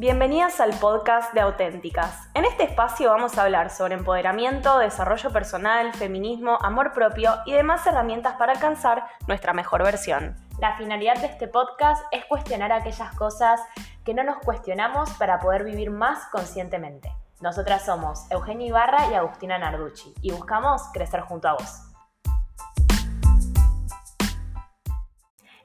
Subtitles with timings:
[0.00, 2.30] Bienvenidas al podcast de Auténticas.
[2.32, 7.86] En este espacio vamos a hablar sobre empoderamiento, desarrollo personal, feminismo, amor propio y demás
[7.86, 10.36] herramientas para alcanzar nuestra mejor versión.
[10.58, 13.60] La finalidad de este podcast es cuestionar aquellas cosas
[14.02, 17.12] que no nos cuestionamos para poder vivir más conscientemente.
[17.42, 21.89] Nosotras somos Eugenia Ibarra y Agustina Narducci y buscamos crecer junto a vos.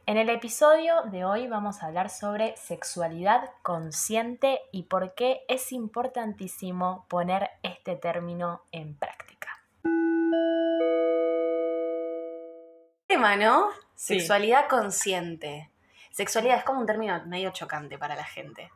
[0.07, 5.71] En el episodio de hoy vamos a hablar sobre sexualidad consciente y por qué es
[5.71, 9.63] importantísimo poner este término en práctica.
[13.07, 13.69] Tema, ¿no?
[13.95, 15.71] Sexualidad consciente.
[16.11, 18.71] Sexualidad es como un término medio chocante para la gente.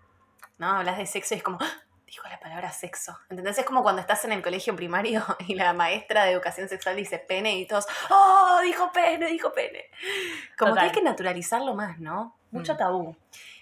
[0.58, 0.78] ¿No?
[0.78, 1.89] Hablas de sexo y es como, ¡Ah!
[2.10, 3.18] Dijo la palabra sexo.
[3.30, 3.58] ¿Entendés?
[3.60, 7.20] Es como cuando estás en el colegio primario y la maestra de educación sexual dice
[7.20, 8.60] pene y todos, ¡oh!
[8.64, 9.86] Dijo pene, dijo pene.
[10.58, 12.36] Como que hay que naturalizarlo más, ¿no?
[12.52, 12.78] Mucho Mm.
[12.78, 13.16] tabú.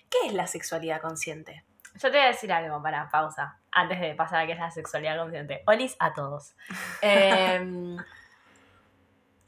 [0.10, 1.66] ¿Qué es la sexualidad consciente?
[1.96, 4.72] Yo te voy a decir algo para pausa, antes de pasar a qué es la
[4.72, 5.64] sexualidad consciente.
[5.66, 6.56] Olis a todos.
[7.02, 7.98] Em,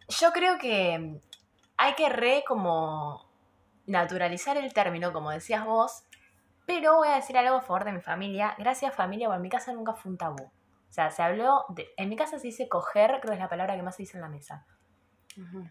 [0.09, 1.22] yo creo que
[1.77, 3.30] hay que re como
[3.86, 6.03] naturalizar el término, como decías vos,
[6.70, 8.53] pero voy a decir algo a favor de mi familia.
[8.59, 10.44] Gracias familia, porque en mi casa nunca fue un tabú.
[10.44, 13.50] O sea, se habló, de, en mi casa se dice coger, creo que es la
[13.50, 14.67] palabra que más se dice en la mesa.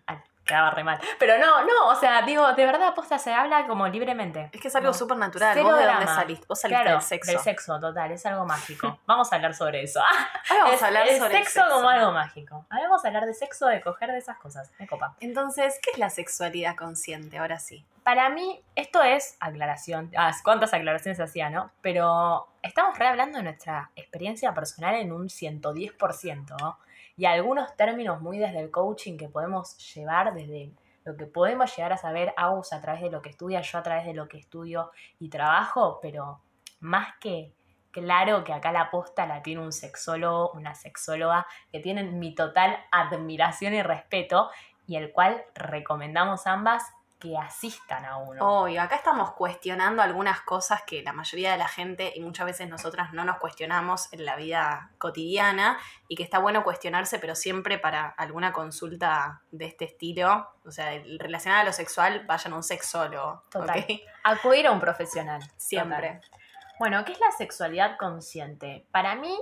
[0.08, 0.98] Ah, quedaba re mal.
[1.20, 4.50] Pero no, no, o sea, digo, de verdad, posta, se habla como libremente.
[4.52, 4.94] Es que es algo No.
[4.94, 5.52] súper natural.
[5.54, 6.46] Cero ¿Vos de dónde saliste?
[6.48, 7.30] Vos saliste Claro, del sexo.
[7.32, 8.98] Del sexo, total, es algo mágico.
[9.06, 10.00] Vamos a hablar sobre eso.
[10.00, 11.74] Ahora vamos Es- a hablar el sobre el sexo, sexo.
[11.76, 12.66] como algo mágico.
[12.70, 14.70] Ahora vamos a hablar de sexo, de coger de esas cosas.
[14.78, 15.14] Me copa.
[15.20, 17.38] Entonces, ¿qué es la sexualidad consciente?
[17.38, 17.84] Ahora sí.
[18.02, 20.10] Para mí, esto es aclaración.
[20.16, 21.70] Ah, cuántas aclaraciones hacía, ¿no?
[21.82, 26.78] Pero estamos re hablando de nuestra experiencia personal en un 110%, ¿no?
[27.18, 30.72] Y algunos términos muy desde el coaching que podemos llevar desde
[31.04, 33.82] lo que podemos llegar a saber Agus a través de lo que estudia, yo a
[33.82, 36.40] través de lo que estudio y trabajo, pero
[36.80, 37.52] más que
[37.90, 42.78] claro que acá la posta la tiene un sexólogo, una sexóloga, que tienen mi total
[42.92, 44.50] admiración y respeto
[44.86, 46.84] y el cual recomendamos ambas
[47.18, 48.62] que asistan a uno.
[48.62, 52.68] Obvio, acá estamos cuestionando algunas cosas que la mayoría de la gente y muchas veces
[52.68, 57.78] nosotras no nos cuestionamos en la vida cotidiana y que está bueno cuestionarse, pero siempre
[57.78, 62.62] para alguna consulta de este estilo, o sea, relacionada a lo sexual, vayan a un
[62.62, 63.42] sexólogo.
[63.50, 63.84] Total.
[64.22, 65.42] Acudir a un profesional.
[65.56, 66.20] Siempre.
[66.22, 66.40] Total.
[66.78, 68.86] Bueno, ¿qué es la sexualidad consciente?
[68.92, 69.36] Para mí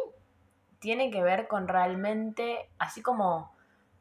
[0.78, 3.55] tiene que ver con realmente, así como,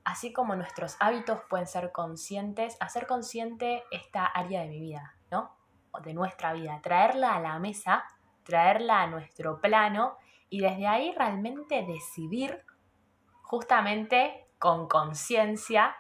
[0.05, 5.51] así como nuestros hábitos pueden ser conscientes, hacer consciente esta área de mi vida, ¿no?
[5.91, 8.05] O de nuestra vida, traerla a la mesa,
[8.43, 10.17] traerla a nuestro plano
[10.49, 12.63] y desde ahí realmente decidir
[13.41, 15.95] justamente con conciencia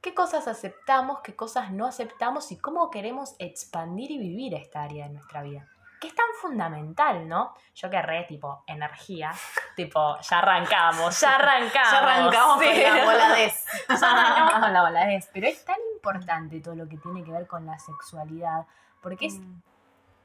[0.00, 5.06] qué cosas aceptamos, qué cosas no aceptamos y cómo queremos expandir y vivir esta área
[5.06, 5.68] de nuestra vida.
[6.04, 7.54] Que es tan fundamental, ¿no?
[7.74, 9.32] Yo querré, tipo, energía,
[9.74, 11.92] tipo, ya arrancamos, ya arrancamos.
[11.92, 13.64] Ya arrancamos sí, con la voladez.
[13.88, 15.30] Ya arrancamos con la voladez.
[15.32, 18.66] Pero es tan importante todo lo que tiene que ver con la sexualidad,
[19.00, 19.62] porque es Mm.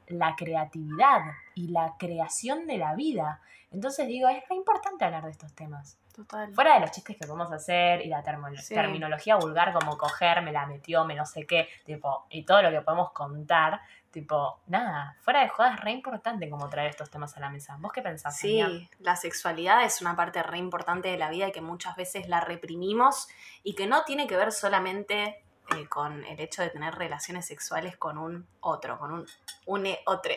[0.08, 1.22] la creatividad
[1.54, 3.40] y la creación de la vida.
[3.70, 5.98] Entonces digo, es re importante hablar de estos temas.
[6.14, 6.52] Total.
[6.54, 8.22] Fuera de los chistes que podemos hacer y la
[8.58, 8.74] Sí.
[8.74, 12.70] terminología vulgar como coger, me la metió, me no sé qué, tipo, y todo lo
[12.70, 17.36] que podemos contar, tipo, nada, fuera de jodas es re importante como traer estos temas
[17.36, 17.76] a la mesa.
[17.78, 18.38] ¿Vos qué pensás?
[18.38, 18.66] Sonia?
[18.66, 22.28] Sí, la sexualidad es una parte re importante de la vida y que muchas veces
[22.28, 23.28] la reprimimos
[23.62, 25.44] y que no tiene que ver solamente
[25.76, 29.26] eh, con el hecho de tener relaciones sexuales con un otro, con un
[29.66, 30.32] une otro.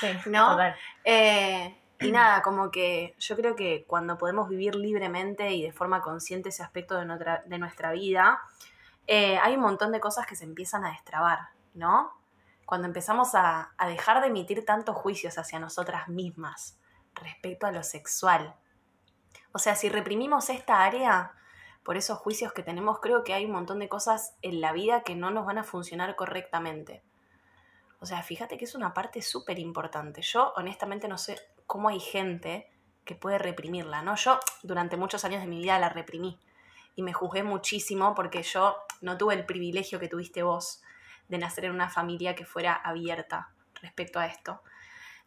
[0.00, 0.52] Sí, ¿No?
[0.52, 0.74] total.
[1.04, 6.02] Eh, y nada, como que yo creo que cuando podemos vivir libremente y de forma
[6.02, 8.40] consciente ese aspecto de nuestra, de nuestra vida,
[9.06, 11.38] eh, hay un montón de cosas que se empiezan a destrabar,
[11.74, 12.12] ¿no?
[12.66, 16.78] Cuando empezamos a, a dejar de emitir tantos juicios hacia nosotras mismas
[17.14, 18.56] respecto a lo sexual.
[19.52, 21.32] O sea, si reprimimos esta área
[21.82, 25.02] por esos juicios que tenemos, creo que hay un montón de cosas en la vida
[25.02, 27.02] que no nos van a funcionar correctamente.
[28.00, 30.20] O sea, fíjate que es una parte súper importante.
[30.20, 32.70] Yo honestamente no sé cómo hay gente
[33.04, 34.16] que puede reprimirla, ¿no?
[34.16, 36.38] Yo durante muchos años de mi vida la reprimí
[36.96, 40.82] y me juzgué muchísimo porque yo no tuve el privilegio que tuviste vos
[41.28, 44.62] de nacer en una familia que fuera abierta respecto a esto.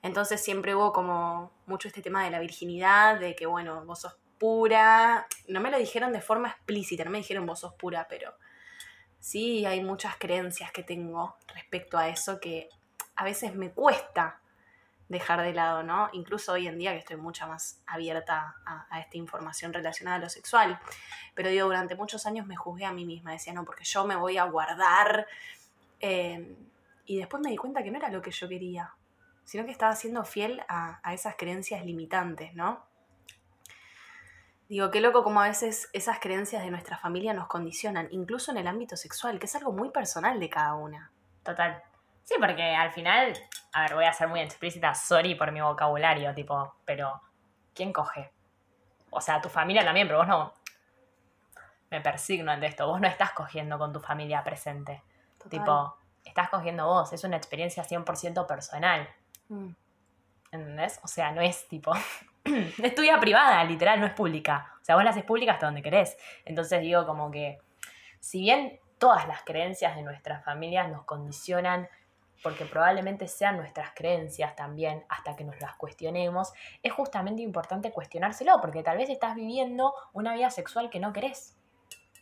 [0.02, 4.18] Entonces siempre hubo como mucho este tema de la virginidad, de que bueno, vos sos
[4.38, 5.28] pura.
[5.48, 8.34] No me lo dijeron de forma explícita, no me dijeron vos sos pura, pero
[9.20, 12.70] sí hay muchas creencias que tengo respecto a eso que
[13.16, 14.42] a veces me cuesta
[15.10, 16.10] dejar de lado, ¿no?
[16.14, 20.20] Incluso hoy en día que estoy mucha más abierta a, a esta información relacionada a
[20.20, 20.80] lo sexual.
[21.36, 24.16] Pero digo, durante muchos años me juzgué a mí misma, decía, no, porque yo me
[24.16, 25.28] voy a guardar.
[26.00, 26.56] eh,
[27.06, 28.94] y después me di cuenta que no era lo que yo quería.
[29.44, 32.86] sino que estaba siendo fiel a, a esas creencias limitantes, ¿no?
[34.68, 38.58] Digo, qué loco como a veces esas creencias de nuestra familia nos condicionan, incluso en
[38.58, 41.12] el ámbito sexual, que es algo muy personal de cada una.
[41.44, 41.82] Total.
[42.30, 43.34] Sí, porque al final,
[43.74, 47.20] a ver, voy a ser muy explícita, sorry por mi vocabulario, tipo, pero
[47.74, 48.32] ¿quién coge?
[49.10, 50.54] O sea, tu familia también, pero vos no.
[51.90, 55.02] Me persigno ante esto, vos no estás cogiendo con tu familia presente.
[55.40, 55.50] Total.
[55.50, 59.10] Tipo, estás cogiendo vos, es una experiencia 100% personal.
[59.48, 59.72] Mm,
[60.52, 61.00] ¿Entendés?
[61.02, 61.94] O sea, no es tipo.
[62.46, 64.76] es tu vida privada, literal, no es pública.
[64.80, 66.16] O sea, vos la haces pública hasta donde querés.
[66.46, 67.58] Entonces digo, como que.
[68.20, 71.90] Si bien todas las creencias de nuestras familias nos condicionan,
[72.42, 76.54] porque probablemente sean nuestras creencias también, hasta que nos las cuestionemos,
[76.84, 81.56] es justamente importante cuestionárselo, porque tal vez estás viviendo una vida sexual que no querés.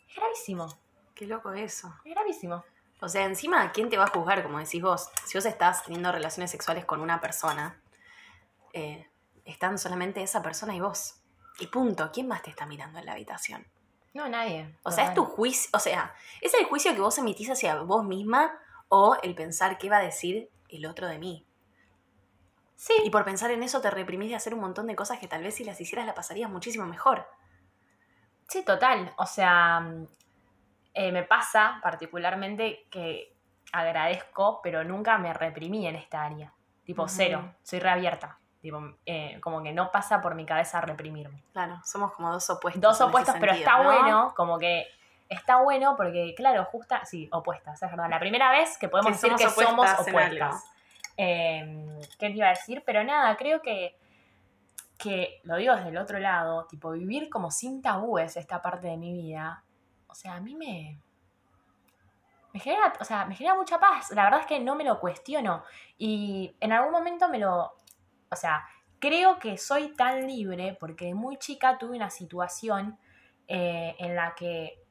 [0.08, 0.66] Es gravísimo,
[1.14, 1.94] qué loco eso.
[2.04, 2.64] es gravísimo.
[3.00, 5.08] O sea, encima, ¿quién te va a juzgar, como decís vos?
[5.24, 7.80] Si vos estás teniendo relaciones sexuales con una persona,
[8.72, 9.08] eh,
[9.44, 11.14] están solamente esa persona y vos.
[11.60, 12.10] Y punto.
[12.12, 13.66] ¿Quién más te está mirando en la habitación?
[14.14, 14.74] No, nadie.
[14.82, 18.04] O sea, es tu juicio, o sea, es el juicio que vos emitís hacia vos
[18.04, 21.46] misma o el pensar qué va a decir el otro de mí.
[22.76, 22.94] Sí.
[23.04, 25.42] Y por pensar en eso te reprimís de hacer un montón de cosas que tal
[25.42, 27.28] vez si las hicieras la pasarías muchísimo mejor.
[28.48, 29.12] Sí, total.
[29.16, 30.06] O sea, mm,
[30.94, 33.34] eh, me pasa particularmente que
[33.72, 36.52] agradezco, pero nunca me reprimí en esta área.
[36.84, 37.54] Tipo, cero.
[37.62, 38.38] Soy reabierta.
[38.60, 41.44] Tipo, eh, como que no pasa por mi cabeza reprimirme.
[41.52, 42.80] Claro, somos como dos opuestos.
[42.80, 43.84] Dos opuestos, pero está ¿no?
[43.84, 44.86] bueno, como que
[45.28, 48.08] está bueno porque, claro, justa, sí, opuestas, es verdad.
[48.08, 50.64] La primera vez que podemos Que decir somos que somos opuestas.
[51.16, 52.82] Eh, ¿Qué te iba a decir?
[52.86, 53.96] Pero nada, creo que,
[54.96, 58.96] que, lo digo desde el otro lado, tipo, vivir como sin tabúes esta parte de
[58.96, 59.64] mi vida,
[60.06, 61.00] o sea, a mí me...
[62.54, 64.10] Me genera, o sea, me genera mucha paz.
[64.12, 65.64] La verdad es que no me lo cuestiono.
[65.98, 67.74] Y en algún momento me lo...
[68.30, 68.64] O sea,
[68.98, 72.98] creo que soy tan libre porque de muy chica tuve una situación
[73.46, 74.82] eh, en la que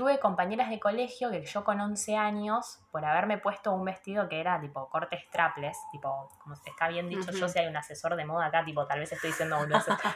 [0.00, 4.40] tuve compañeras de colegio que yo con 11 años, por haberme puesto un vestido que
[4.40, 7.40] era tipo cortes traples, tipo, como está bien dicho, Ujú.
[7.40, 9.58] yo si hay un asesor de moda acá, tipo, tal vez estoy diciendo.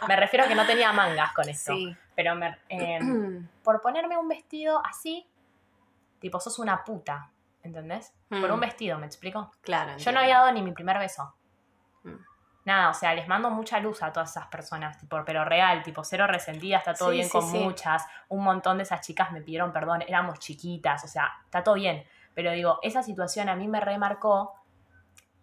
[0.09, 1.75] Me refiero a que no tenía mangas con esto.
[1.75, 1.95] Sí.
[2.15, 2.99] Pero me, eh,
[3.63, 5.29] por ponerme un vestido así,
[6.19, 7.31] tipo, sos una puta,
[7.63, 8.11] ¿entendés?
[8.31, 8.55] Por Mm.
[8.55, 9.53] un vestido, ¿me explico?
[9.61, 9.99] Claro.
[9.99, 11.35] Yo no había dado ni mi primer beso.
[12.65, 16.03] Nada, o sea, les mando mucha luz a todas esas personas, tipo, pero real, tipo,
[16.03, 17.59] cero resentida, está todo Sí, bien sí, con sí.
[17.59, 18.07] muchas.
[18.29, 22.05] Un montón de esas chicas me pidieron perdón, éramos chiquitas, o sea, está todo bien.
[22.35, 24.55] Pero digo, esa situación a mí me remarcó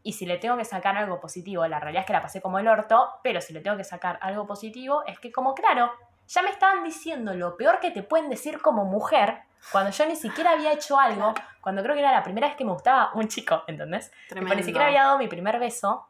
[0.04, 2.58] y si le tengo que sacar algo positivo, la realidad es que la pasé como
[2.58, 5.92] el orto, pero si le tengo que sacar algo positivo, es que como claro,
[6.28, 10.16] ya me estaban diciendo lo peor que te pueden decir como mujer, cuando yo ni
[10.16, 13.28] siquiera había hecho algo, cuando creo que era la primera vez que me gustaba un
[13.28, 14.10] chico, ¿entendés?
[14.10, 14.56] Tipo, Tremendo.
[14.56, 16.08] ni siquiera había dado mi primer beso.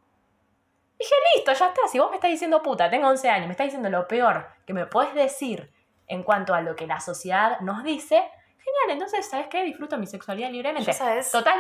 [1.02, 1.88] Dije, listo, ya está.
[1.88, 4.74] Si vos me estás diciendo puta, tengo 11 años, me estás diciendo lo peor que
[4.74, 5.74] me podés decir
[6.08, 9.64] en cuanto a lo que la sociedad nos dice, genial, entonces, ¿sabes qué?
[9.64, 10.94] Disfruto mi sexualidad libremente.
[10.94, 11.32] ¿sabes?
[11.32, 11.60] Total.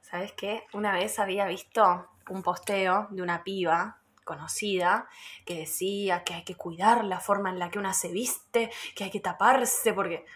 [0.00, 0.66] ¿Sabes qué?
[0.72, 5.08] Una vez había visto un posteo de una piba conocida
[5.46, 9.04] que decía que hay que cuidar la forma en la que una se viste, que
[9.04, 10.26] hay que taparse porque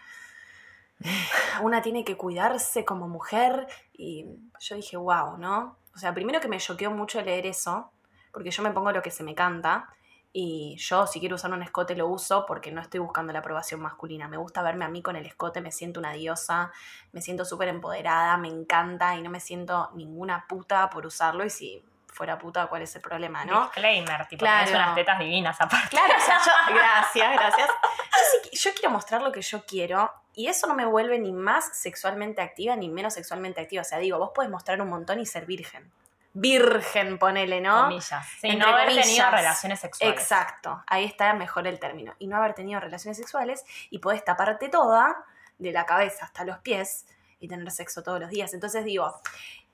[1.62, 4.26] una tiene que cuidarse como mujer y
[4.60, 5.78] yo dije, wow, ¿no?
[5.94, 7.91] O sea, primero que me choqueó mucho leer eso,
[8.32, 9.88] porque yo me pongo lo que se me canta
[10.32, 13.80] y yo si quiero usar un escote lo uso porque no estoy buscando la aprobación
[13.80, 14.28] masculina.
[14.28, 16.72] Me gusta verme a mí con el escote, me siento una diosa,
[17.12, 21.50] me siento súper empoderada, me encanta y no me siento ninguna puta por usarlo y
[21.50, 23.62] si fuera puta, ¿cuál es el problema, no?
[23.64, 24.66] Disclaimer, tipo, Claro.
[24.66, 25.88] tenés unas tetas divinas aparte.
[25.88, 27.68] Claro, o sea, yo, gracias, gracias.
[27.68, 31.32] Yo, sí, yo quiero mostrar lo que yo quiero y eso no me vuelve ni
[31.32, 33.82] más sexualmente activa ni menos sexualmente activa.
[33.82, 35.90] O sea, digo, vos puedes mostrar un montón y ser virgen.
[36.34, 37.82] Virgen, ponele, ¿no?
[37.82, 38.26] Comillas.
[38.40, 39.06] Sí, Entre no haber comillas.
[39.06, 40.18] tenido relaciones sexuales.
[40.20, 42.14] Exacto, ahí está mejor el término.
[42.18, 45.24] Y no haber tenido relaciones sexuales y podés taparte toda,
[45.58, 47.06] de la cabeza hasta los pies,
[47.38, 48.54] y tener sexo todos los días.
[48.54, 49.20] Entonces digo,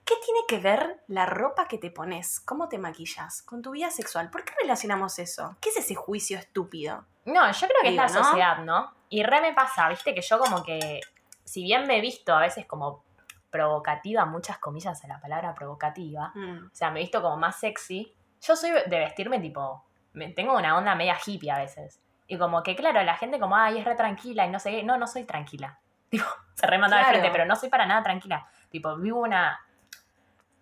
[0.04, 3.90] ¿qué tiene que ver la ropa que te pones, cómo te maquillas, con tu vida
[3.90, 4.30] sexual?
[4.30, 5.56] ¿Por qué relacionamos eso?
[5.60, 7.04] ¿Qué es ese juicio estúpido?
[7.26, 8.24] No, yo creo que Digo, es la ¿no?
[8.24, 8.94] sociedad, ¿no?
[9.10, 11.00] Y re me pasa, viste, que yo como que,
[11.44, 13.04] si bien me he visto a veces como
[13.50, 17.56] provocativa, muchas comillas a la palabra provocativa, Mm, o sea, me he visto como más
[17.58, 22.00] sexy, yo soy de vestirme tipo, me- tengo una onda media hippie a veces.
[22.26, 24.82] Y como que, claro, la gente como, ay, es re tranquila y no sé qué,
[24.82, 25.78] no, no soy tranquila.
[26.10, 26.24] Tipo,
[26.54, 27.18] se remanda de Claro.
[27.18, 28.46] frente, pero no soy para nada tranquila.
[28.70, 29.60] Tipo, vivo una...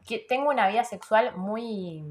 [0.07, 2.02] que- Tengo una vida sexual muy,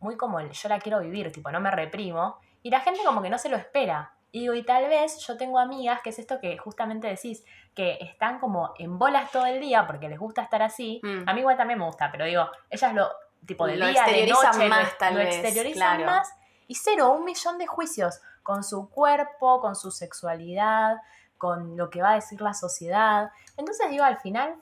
[0.00, 2.38] muy como yo la quiero vivir, tipo, no me reprimo.
[2.62, 4.12] Y la gente como que no se lo espera.
[4.32, 7.98] Y digo, y tal vez yo tengo amigas, que es esto que justamente decís, que
[8.00, 11.00] están como en bolas todo el día porque les gusta estar así.
[11.02, 11.28] Mm.
[11.28, 13.08] A mí igual también me gusta, pero digo, ellas lo
[13.46, 16.10] tipo de Lo día, de exteriorizan noche, más, lo, tal lo vez, exteriorizan claro.
[16.10, 16.32] más
[16.66, 20.96] y cero, un millón de juicios con su cuerpo, con su sexualidad,
[21.36, 23.30] con lo que va a decir la sociedad.
[23.56, 24.54] Entonces digo, al final,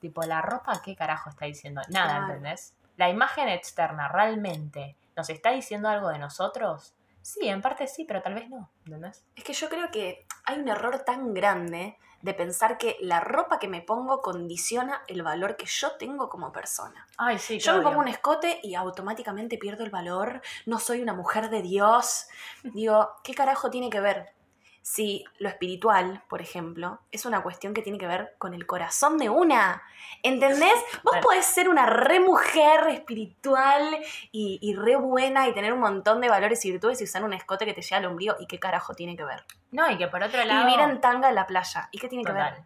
[0.00, 1.82] tipo, la ropa, ¿qué carajo está diciendo?
[1.88, 2.26] Nada, Claro.
[2.26, 2.74] ¿entendés?
[2.96, 6.94] La imagen externa realmente nos está diciendo algo de nosotros.
[7.22, 9.24] Sí, en parte sí, pero tal vez no, ¿entendés?
[9.36, 13.58] Es que yo creo que hay un error tan grande de pensar que la ropa
[13.58, 17.06] que me pongo condiciona el valor que yo tengo como persona.
[17.16, 21.14] Ay, sí, Yo me pongo un escote y automáticamente pierdo el valor, no soy una
[21.14, 22.26] mujer de Dios.
[22.64, 24.34] Digo, ¿qué carajo tiene que ver?
[24.82, 29.18] Si lo espiritual, por ejemplo, es una cuestión que tiene que ver con el corazón
[29.18, 29.82] de una.
[30.22, 30.72] ¿Entendés?
[31.02, 33.98] Vos podés ser una re mujer espiritual
[34.32, 37.34] y, y re buena y tener un montón de valores y virtudes y usar un
[37.34, 38.36] escote que te lleva al ombligo.
[38.38, 39.44] ¿Y qué carajo tiene que ver?
[39.70, 40.64] No, y que por otro Y lado...
[40.64, 41.88] vivir en tanga en la playa.
[41.92, 42.62] ¿Y qué tiene que ver?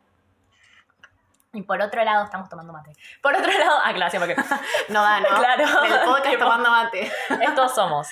[1.54, 2.92] Y por otro lado, estamos tomando mate.
[3.20, 4.36] Por otro lado, ah, claro, sí, porque
[4.88, 5.28] No da, ¿no?
[5.38, 5.64] Claro.
[5.84, 7.12] El podcast tomando mate.
[7.40, 8.08] estos somos.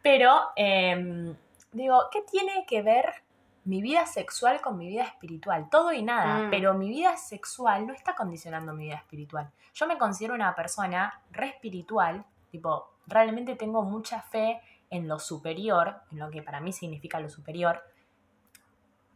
[0.00, 1.34] Pero, em,
[1.72, 3.23] digo, ¿qué tiene que ver
[3.64, 5.68] mi vida sexual con mi vida espiritual?
[5.70, 6.46] Todo y nada.
[6.46, 6.50] Mm.
[6.50, 9.50] Pero mi vida sexual no está condicionando mi vida espiritual.
[9.74, 16.02] Yo me considero una persona re espiritual, tipo, realmente tengo mucha fe en lo superior,
[16.12, 17.82] en lo que para mí significa lo superior.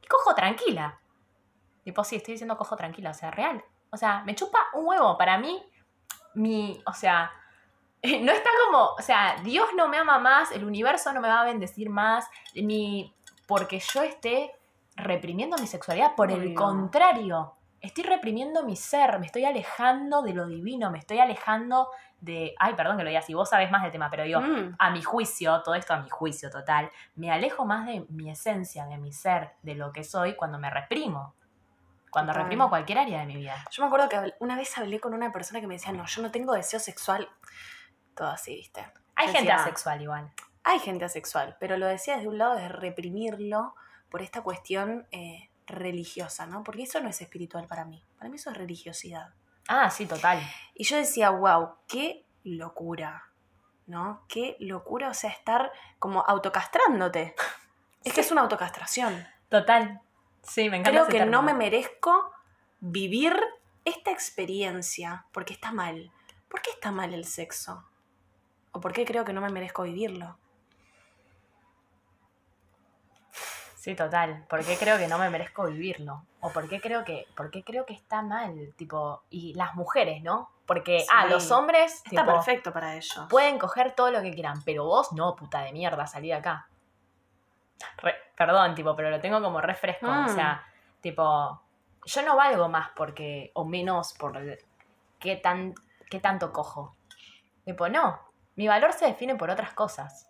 [0.03, 0.99] Y cojo tranquila.
[1.85, 3.63] Tipo, sí, estoy diciendo cojo tranquila, o sea, real.
[3.91, 5.17] O sea, me chupa un huevo.
[5.17, 5.63] Para mí,
[6.35, 7.31] mi, o sea,
[8.03, 11.43] no está como, o sea, Dios no me ama más, el universo no me va
[11.43, 13.15] a bendecir más, ni
[13.49, 14.53] porque yo esté
[14.95, 16.15] reprimiendo mi sexualidad.
[16.15, 21.19] Por el contrario, estoy reprimiendo mi ser, me estoy alejando de lo divino, me estoy
[21.19, 21.89] alejando
[22.21, 24.75] de, ay, perdón que lo diga así, vos sabés más del tema, pero digo, Mm.
[24.79, 28.85] a mi juicio, todo esto a mi juicio total, me alejo más de mi esencia,
[28.87, 31.35] de mi ser, de lo que soy cuando me reprimo.
[32.11, 32.45] Cuando Total.
[32.45, 33.55] reprimo cualquier área de mi vida.
[33.71, 36.23] Yo me acuerdo que una vez hablé con una persona que me decía, no, yo
[36.23, 37.29] no tengo deseo sexual.
[38.15, 38.81] Todo así, ¿viste?
[39.15, 40.33] Hay Yo gente decía, asexual igual.
[40.65, 43.75] Hay gente asexual, pero lo decía desde un lado de reprimirlo
[44.11, 46.65] por esta cuestión eh, religiosa, ¿no?
[46.65, 48.05] Porque eso no es espiritual para mí.
[48.19, 49.35] Para mí eso es religiosidad.
[49.69, 50.41] Ah, sí, total.
[50.75, 53.29] Y yo decía, wow, qué locura,
[53.87, 54.25] ¿no?
[54.29, 57.35] Qué locura, o sea, estar como autocastrándote.
[58.05, 59.27] Es que es una autocastración.
[59.51, 60.01] Total.
[60.43, 60.91] Sí, me encanta.
[60.91, 62.33] Creo ese que no me merezco
[62.81, 63.37] vivir
[63.85, 66.11] esta experiencia porque está mal.
[66.49, 67.85] ¿Por qué está mal el sexo?
[68.73, 70.39] ¿O por qué creo que no me merezco vivirlo?
[73.89, 74.45] Sí, total.
[74.51, 76.23] ¿Por qué creo que no me merezco vivirlo?
[76.41, 78.75] ¿O por qué creo que, por qué creo que está mal?
[78.77, 80.51] Tipo, y las mujeres, ¿no?
[80.67, 81.07] Porque, Sí.
[81.11, 83.19] ah, los hombres Está tipo, perfecto para ellos.
[83.31, 86.69] pueden coger todo lo que quieran, pero vos no, puta de mierda, salí de acá.
[87.97, 90.07] Re- perdón, tipo, pero lo tengo como refresco.
[90.07, 90.29] O Mm.
[90.35, 90.67] sea,
[91.01, 91.63] tipo,
[92.05, 94.59] yo no valgo más porque, o menos por el-
[95.19, 95.73] qué, tan,
[96.11, 96.95] qué tanto cojo.
[97.65, 98.21] Tipo, no.
[98.55, 100.29] Mi valor se define por otras cosas.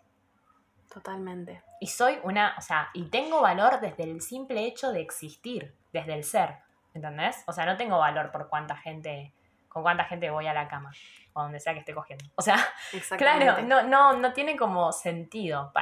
[0.99, 1.63] Totalmente.
[1.79, 6.13] Y soy una, o sea, y tengo valor desde el simple hecho de existir, desde
[6.13, 6.57] el ser,
[6.93, 7.45] ¿entendés?
[7.47, 9.33] O sea, no tengo valor por cuánta gente,
[9.69, 10.91] con cuánta gente voy a la cama,
[11.35, 12.25] o donde sea que esté cogiendo.
[12.35, 12.57] O sea,
[13.17, 15.73] claro, no, no, no tiene como sentido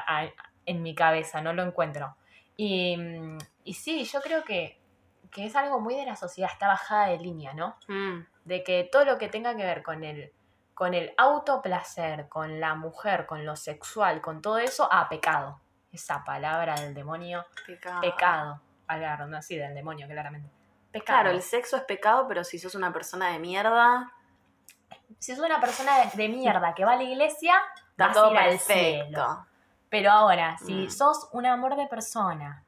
[0.67, 2.15] en mi cabeza, no lo encuentro.
[2.59, 2.99] Y,
[3.65, 4.79] y sí, yo creo que,
[5.31, 7.77] que es algo muy de la sociedad, está bajada de línea, ¿no?
[7.89, 10.31] Mm, de que todo lo que tenga que ver con el,
[10.77, 15.59] con el autoplacer, con la mujer, con lo sexual, con todo eso, a pecado.
[15.91, 18.03] Esa palabra del demonio, pecado.
[18.03, 18.61] pecado.
[18.87, 20.51] Valga la redundancia, sí, del demonio, claramente.
[20.93, 21.21] Pecado.
[21.23, 24.13] Claro, el sexo es pecado, pero si sos una persona de mierda,
[25.19, 27.55] Si sos una persona de, de mierda que va a la iglesia,
[27.93, 28.99] está vas todo a ir al cielo.
[29.05, 29.47] perfecto.
[29.89, 30.91] Pero ahora, si Mm.
[30.91, 32.63] sos un amor de persona,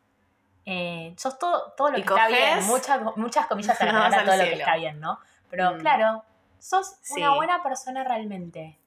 [0.64, 4.02] eh, sos todo, todo lo ¿Y que está bien, muchas, muchas comillas a la No
[4.04, 5.20] al todo lo que está bien, ¿no?
[5.50, 5.78] Pero Mm.
[5.80, 6.24] claro,
[6.60, 7.20] sos Sí.
[7.20, 8.78] una buena persona realmente.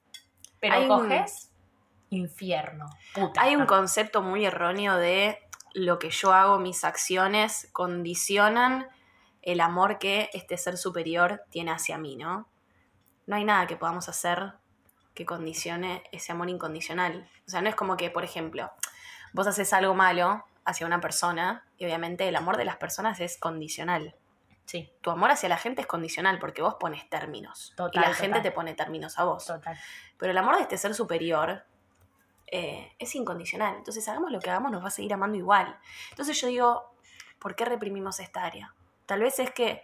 [0.60, 1.50] Pero Hay un- coges
[2.10, 2.90] infierno.
[3.14, 3.40] Puta.
[3.42, 5.38] Hay un concepto muy erróneo de
[5.74, 8.86] lo que yo hago, mis acciones condicionan
[9.40, 12.48] el amor que este ser superior tiene hacia mí, ¿no?
[13.26, 14.52] No hay nada que podamos hacer
[15.14, 17.28] que condicione ese amor incondicional.
[17.46, 18.70] O sea, no es como que, por ejemplo,
[19.32, 23.36] vos haces algo malo hacia una persona y obviamente el amor de las personas es
[23.38, 24.14] condicional.
[24.64, 27.72] Sí, Tu amor hacia la gente es condicional porque vos pones términos.
[27.76, 28.22] Total, y la total.
[28.22, 29.44] gente te pone términos a vos.
[29.46, 29.78] total.
[30.16, 31.64] Pero el amor de este ser superior
[32.46, 33.76] eh, es incondicional.
[33.76, 35.78] Entonces, hagamos lo que hagamos, nos va a seguir amando igual.
[36.10, 36.94] Entonces yo digo,
[37.38, 38.74] ¿por qué reprimimos esta área?
[39.06, 39.82] Tal vez es que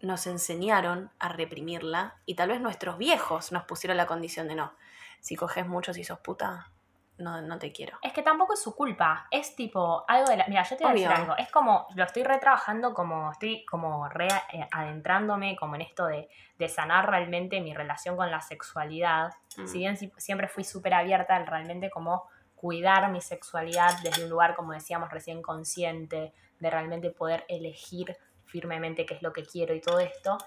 [0.00, 4.74] nos enseñaron a reprimirla y tal vez nuestros viejos nos pusieron la condición de no.
[5.20, 6.70] Si coges mucho, si sos puta,
[7.18, 7.96] no, no te quiero.
[8.02, 9.26] Es que tampoco es su culpa.
[9.30, 10.46] Es tipo algo de la.
[10.48, 11.18] Mira, yo te voy a decir Obvio.
[11.22, 11.36] algo.
[11.36, 11.86] Es como.
[11.94, 13.30] Lo estoy retrabajando como.
[13.32, 16.28] Estoy como re eh, adentrándome como en esto de,
[16.58, 19.32] de sanar realmente mi relación con la sexualidad.
[19.56, 19.66] Mm.
[19.66, 22.24] Si bien si- siempre fui súper abierta al realmente como
[22.56, 28.16] cuidar mi sexualidad desde un lugar, como decíamos recién, consciente, de realmente poder elegir
[28.46, 30.38] firmemente qué es lo que quiero y todo esto.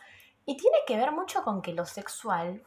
[0.46, 2.64] Y tiene que ver mucho con que lo sexual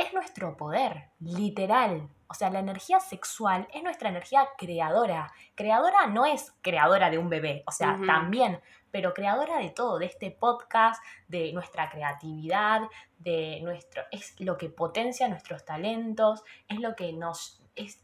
[0.00, 2.08] es nuestro poder, literal.
[2.28, 5.32] O sea, la energía sexual es nuestra energía creadora.
[5.54, 10.06] Creadora no es creadora de un bebé, o sea, también, pero creadora de todo, de
[10.06, 12.82] este podcast, de nuestra creatividad,
[13.18, 18.02] de nuestro es lo que potencia nuestros talentos, es lo que nos es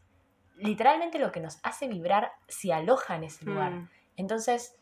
[0.57, 3.71] literalmente lo que nos hace vibrar si aloja en ese lugar.
[3.71, 3.89] Mm.
[4.17, 4.75] Entonces,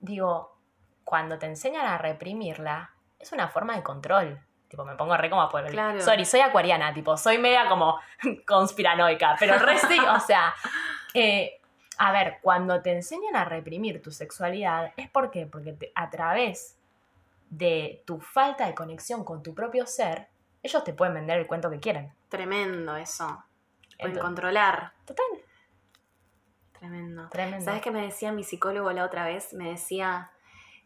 [0.00, 0.58] digo,
[1.04, 4.44] cuando te enseñan a reprimirla, es una forma de control.
[4.72, 5.70] Tipo, me pongo re como por el...
[5.70, 6.00] Claro.
[6.00, 8.00] Sorry, soy acuariana, tipo, soy media como
[8.46, 10.54] conspiranoica, pero re sí, o sea,
[11.12, 11.60] eh,
[11.98, 15.44] a ver, cuando te enseñan a reprimir tu sexualidad, ¿es por qué?
[15.44, 16.78] Porque te- a través
[17.50, 20.28] de tu falta de conexión con tu propio ser,
[20.62, 22.10] ellos te pueden vender el cuento que quieren.
[22.30, 23.44] Tremendo eso.
[24.00, 24.92] Pueden controlar.
[25.04, 25.26] Total,
[26.78, 27.28] Tremendo.
[27.28, 27.62] tremendo.
[27.66, 29.52] ¿Sabes qué me decía mi psicólogo la otra vez?
[29.52, 30.30] Me decía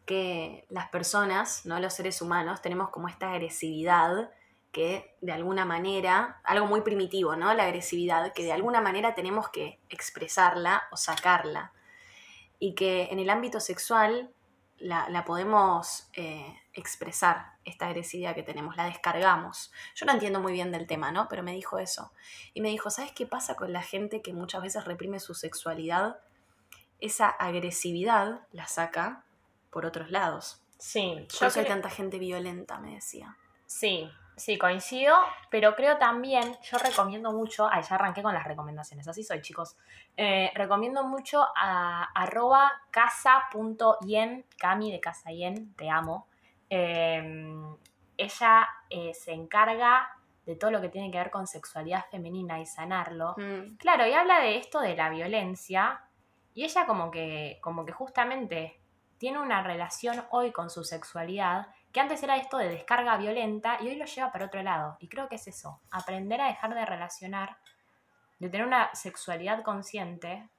[0.07, 4.31] que las personas, no los seres humanos, tenemos como esta agresividad
[4.71, 7.53] que de alguna manera, algo muy primitivo, ¿no?
[7.53, 11.73] La agresividad, que de alguna manera tenemos que expresarla o sacarla.
[12.57, 14.31] Y que en el ámbito sexual
[14.77, 19.73] la, podemos eh, expresar, esta agresividad que tenemos, la descargamos.
[19.93, 21.27] Yo no entiendo muy bien del tema, ¿no?
[21.27, 22.13] Pero me dijo eso.
[22.53, 26.19] Y me dijo, ¿sabes qué pasa con la gente que muchas veces reprime su sexualidad?
[27.01, 29.25] Esa agresividad la saca
[29.69, 30.61] por otros lados.
[30.77, 33.35] Sí, hay creo- tanta gente violenta, me decía.
[33.65, 35.15] Sí, sí, coincido,
[35.49, 39.75] pero creo también, yo recomiendo mucho, ay, ya arranqué con las recomendaciones, así soy chicos,
[40.15, 46.27] Eh, recomiendo mucho a arroba casa.yen, Cami de Casa Yen, te amo.
[46.69, 47.53] Eh,
[48.17, 50.09] ella eh, se encarga
[50.45, 53.35] de todo lo que tiene que ver con sexualidad femenina y sanarlo.
[53.37, 56.01] Mm, Claro, y habla de esto de la violencia
[56.53, 58.79] y ella como que, como que justamente
[59.17, 63.87] tiene una relación hoy con su sexualidad que antes era esto de descarga violenta y
[63.87, 64.97] hoy lo lleva para otro lado.
[64.99, 67.57] Y creo que es eso, aprender a dejar de relacionar,
[68.39, 70.49] de tener una sexualidad consciente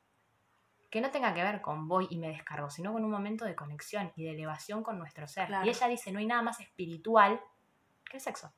[0.90, 3.55] que no tenga que ver con voy y me descargo, sino con un momento de
[3.55, 5.47] conexión y de elevación con nuestro ser.
[5.47, 5.66] Claro.
[5.66, 7.40] Y ella dice, no hay nada más espiritual
[8.05, 8.53] que el sexo.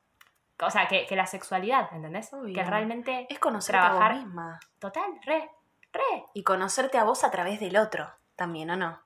[0.61, 2.31] O sea, que, que la sexualidad, ¿entendés?
[2.33, 2.53] Obvio.
[2.53, 4.13] Que realmente Es conocerte a Trabajar.
[4.13, 4.59] vos misma.
[4.79, 5.49] Total, re,
[5.91, 6.25] re.
[6.33, 8.99] Y conocerte a vos a través del otro, también, ¿o no?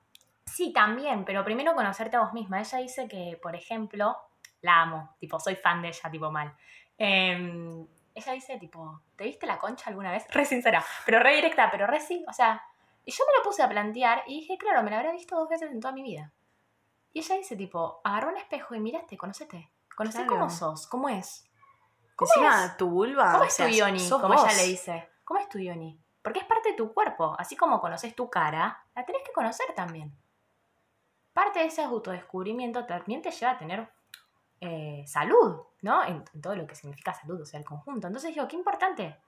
[0.46, 2.60] Sí, también, pero primero conocerte a vos misma.
[2.60, 4.16] Ella dice que, por ejemplo,
[4.62, 6.56] la amo, tipo, soy fan de ella, tipo mal.
[6.96, 10.24] Eh, ella dice, tipo, ¿te viste la concha alguna vez?
[10.30, 12.24] Re sincera, pero re directa, pero re sí.
[12.28, 12.62] O sea,
[13.04, 15.48] y yo me lo puse a plantear y dije, claro, me la habré visto dos
[15.48, 16.32] veces en toda mi vida.
[17.12, 19.70] Y ella dice, tipo, agarró un espejo y miraste, conocete.
[19.94, 20.30] Conocé Claro.
[20.32, 21.44] cómo sos, cómo es.
[22.14, 22.76] ¿Cómo Encima, es?
[22.76, 23.32] tu vulva.
[23.32, 24.08] ¿Cómo es tu yoni?
[24.08, 24.44] Como vos.
[24.44, 25.08] ella le dice.
[25.24, 25.98] ¿Cómo es tu yoni?
[26.22, 27.34] Porque es parte de tu cuerpo.
[27.38, 30.14] Así como conoces tu cara, la tenés que conocer también.
[31.36, 33.86] Parte de ese autodescubrimiento también te lleva a tener
[34.58, 36.02] eh, salud, ¿no?
[36.02, 38.06] En, en todo lo que significa salud, o sea, el conjunto.
[38.06, 39.20] Entonces digo, qué importante.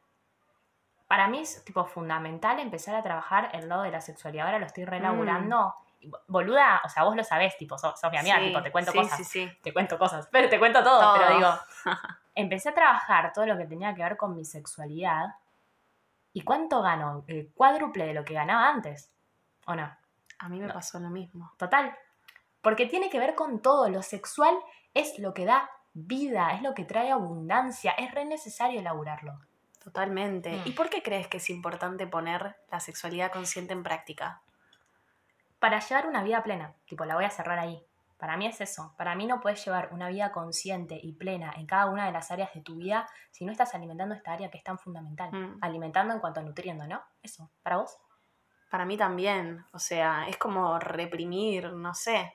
[1.06, 4.46] Para mí es tipo fundamental empezar a trabajar el lado de la sexualidad.
[4.46, 5.74] Ahora lo estoy relaborando.
[6.00, 8.72] Y, Boluda, o sea, vos lo sabés, tipo, sos, sos mi amiga, Sí, tipo, te
[8.72, 9.52] cuento sí, cosas Sí, sí.
[9.62, 11.14] te cuento cosas, pero te cuento todo, Todo.
[11.14, 11.50] pero digo,
[12.34, 15.26] empecé a trabajar todo lo que tenía que ver con mi sexualidad
[16.32, 19.12] y cuánto gano, el cuádruple de lo que ganaba antes,
[19.66, 19.94] ¿o no?
[20.38, 20.74] A mí me No.
[20.74, 21.52] pasó lo mismo.
[21.56, 21.96] Total,
[22.62, 24.56] porque tiene que ver con todo, lo sexual
[24.94, 29.38] es lo que da vida, es lo que trae abundancia, es re necesario elaborarlo.
[29.82, 30.50] Totalmente.
[30.50, 30.62] Mm.
[30.66, 34.42] ¿Y por qué crees que es importante poner la sexualidad consciente en práctica?
[35.58, 37.82] Para llevar una vida plena, tipo, la voy a cerrar ahí.
[38.18, 38.94] Para mí es eso.
[38.96, 42.30] Para mí no puedes llevar una vida consciente y plena en cada una de las
[42.30, 45.30] áreas de tu vida si no estás alimentando esta área que es tan fundamental.
[45.32, 45.58] Mm.
[45.60, 47.00] Alimentando en cuanto a nutriendo, ¿no?
[47.22, 47.48] Eso.
[47.62, 47.96] ¿Para vos?
[48.70, 49.64] Para mí también.
[49.72, 52.34] O sea, es como reprimir, no sé,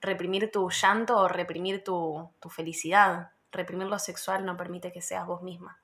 [0.00, 3.32] reprimir tu llanto o reprimir tu, tu felicidad.
[3.52, 5.80] Reprimir lo sexual no permite que seas vos misma.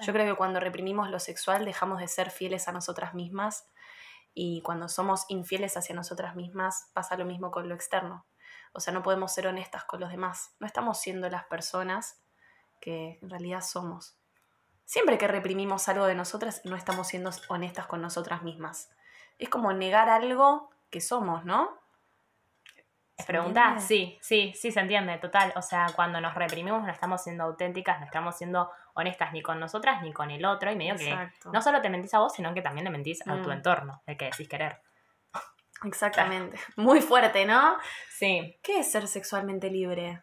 [0.00, 3.66] Yo creo que cuando reprimimos lo sexual dejamos de ser fieles a nosotras mismas
[4.34, 8.24] y cuando somos infieles hacia nosotras mismas pasa lo mismo con lo externo.
[8.72, 10.54] O sea, no podemos ser honestas con los demás.
[10.60, 12.20] No estamos siendo las personas
[12.80, 14.16] que en realidad somos.
[14.84, 18.90] Siempre que reprimimos algo de nosotras, no estamos siendo honestas con nosotras mismas.
[19.40, 21.78] Es como negar algo que somos, ¿no?
[23.18, 23.60] ¿Se ¿Pregunta?
[23.64, 23.82] entiende?
[23.86, 25.52] Sí, sí, sí, se entiende, total.
[25.56, 29.60] O sea, cuando nos reprimimos no estamos siendo auténticas, no estamos siendo honestas ni con
[29.60, 31.50] nosotras ni con el otro y medio Exacto.
[31.50, 33.52] que no solo te mentís a vos, sino que también le mentís a tu Mm.
[33.52, 34.80] entorno, el que decís querer.
[35.84, 36.58] Exactamente.
[36.76, 37.76] Muy fuerte, ¿no?
[38.10, 38.58] Sí.
[38.62, 40.22] ¿Qué es ser sexualmente libre?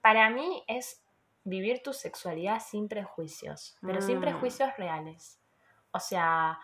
[0.00, 1.02] Para mí es
[1.44, 4.22] vivir tu sexualidad sin prejuicios, pero sin Mm.
[4.22, 5.38] prejuicios reales.
[5.92, 6.58] O sea,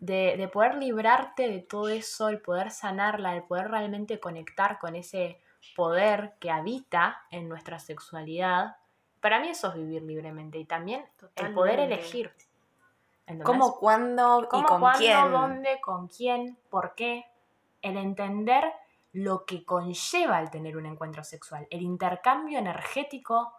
[0.00, 4.94] de, de poder librarte de todo eso, el poder sanarla, el poder realmente conectar con
[4.94, 5.40] ese
[5.74, 8.76] poder que habita en nuestra sexualidad.
[9.20, 11.04] Para mí eso es vivir libremente y también
[11.36, 12.32] el poder elegir.
[13.44, 15.32] ¿Cómo, cuándo y ¿Cómo, con cuándo, quién?
[15.32, 17.26] dónde, con quién, por qué?
[17.82, 18.64] El entender
[19.12, 23.52] lo que conlleva el tener un encuentro sexual, el intercambio energético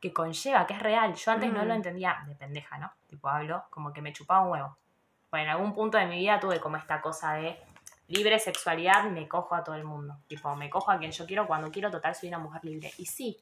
[0.00, 1.14] que conlleva, que es real.
[1.14, 1.68] Yo antes no Mm.
[1.68, 2.90] lo entendía de pendeja, ¿no?
[3.08, 4.76] Tipo, hablo como que me chupaba un huevo.
[5.30, 7.58] Bueno, en algún punto de mi vida tuve como esta cosa de
[8.08, 10.16] libre sexualidad, me cojo a todo el mundo.
[10.26, 12.90] Tipo, me cojo a quien yo quiero cuando quiero, total, soy una mujer libre.
[12.98, 13.38] Y sí,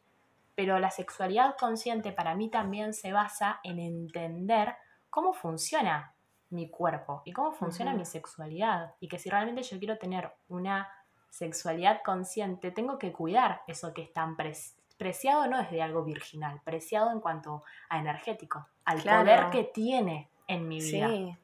[0.55, 4.77] pero la sexualidad consciente para mí también se basa en entender
[5.09, 6.13] cómo funciona
[6.51, 8.95] mi cuerpo y cómo funciona mi sexualidad.
[9.01, 10.91] Y que si realmente yo quiero tener una
[11.31, 16.61] sexualidad consciente, tengo que cuidar eso que es tan pres- preciado, no desde algo virginal,
[16.65, 19.21] preciado en cuanto a energético, al Claro.
[19.23, 21.37] poder que tiene en mi vida Sí.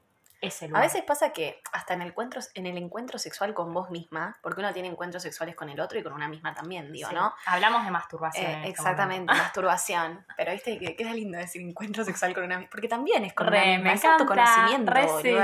[0.47, 3.91] Ese A veces pasa que hasta en el, encuentro, en el encuentro sexual con vos
[3.91, 7.09] misma, porque uno tiene encuentros sexuales con el otro y con una misma también, digo,
[7.09, 7.15] Sí.
[7.15, 7.35] ¿no?
[7.47, 8.47] Hablamos de masturbación.
[8.47, 9.35] Eh, este exactamente, momento.
[9.45, 10.27] masturbación.
[10.37, 13.47] Pero viste que queda lindo decir encuentro sexual con una misma, porque también es con
[13.47, 15.37] Re, una misma, me es encanta, autoconocimiento, re sí.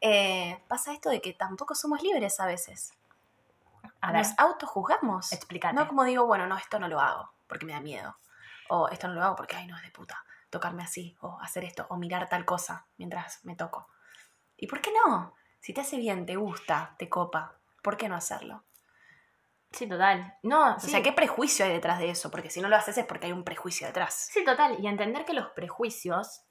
[0.00, 2.92] Eh, pasa esto de que tampoco somos libres a veces.
[4.00, 5.32] A Nos autojuzgamos.
[5.32, 5.74] explícate.
[5.74, 8.16] No como digo, bueno, no, esto no lo hago porque me da miedo.
[8.68, 10.24] O esto no lo hago porque, ay, no, es de puta.
[10.50, 13.88] Tocarme así, o hacer esto, o mirar tal cosa mientras me toco.
[14.62, 15.34] ¿Y por qué no?
[15.58, 18.62] Si te hace bien, te gusta, te copa, ¿por qué no hacerlo?
[19.72, 20.36] Sí, total.
[20.44, 22.30] No, O sea, ¿qué prejuicio hay detrás de eso?
[22.30, 24.28] Porque si no lo haces es porque hay un prejuicio detrás.
[24.32, 24.76] Sí, total.
[24.78, 26.42] Y entender que los prejuicios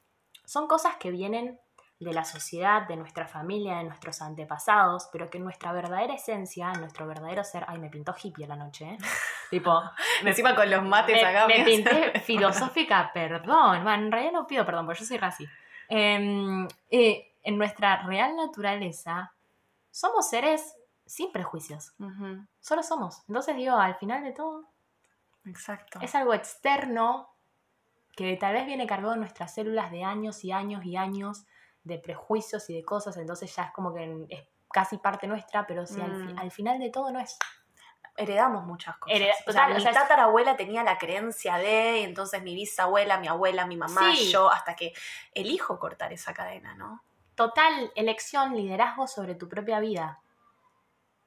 [0.44, 1.58] son cosas que vienen
[2.02, 7.08] de la sociedad, de nuestra familia, de nuestros antepasados, pero que nuestra verdadera esencia, nuestro
[7.08, 7.64] verdadero ser.
[7.70, 8.98] Ay, me pintó hippie a la noche, ¿eh?
[9.50, 9.82] tipo,
[10.22, 11.48] me, Encima con los mates me, acá.
[11.48, 13.84] me me pinté filosófica, perdón.
[13.84, 15.48] Bueno, en realidad no pido perdón, porque yo soy raci.
[15.88, 19.34] Em, eh, en nuestra real naturaleza,
[19.90, 20.76] somos seres
[21.06, 21.94] sin prejuicios.
[22.60, 23.24] Solo somos.
[23.28, 24.70] Entonces digo, al final de todo,
[25.46, 26.00] Exacto.
[26.02, 27.36] es algo externo
[28.16, 31.46] que tal vez viene cargado en nuestras células de años y años y años
[31.84, 35.86] de prejuicios y de cosas, entonces ya es como que es casi parte nuestra, pero
[35.86, 36.40] si al, fi- Mm.
[36.40, 37.38] al final de todo no es.
[38.18, 39.16] Heredamos muchas cosas.
[39.18, 42.54] Hereda- o sea, total, o mi sea, tatarabuela tenía la creencia de, y entonces mi
[42.54, 44.30] bisabuela, mi abuela, mi mamá, Sí.
[44.32, 44.94] yo, hasta que
[45.34, 47.04] elijo cortar esa cadena, ¿no?
[47.42, 50.22] Total elección, liderazgo sobre tu propia vida.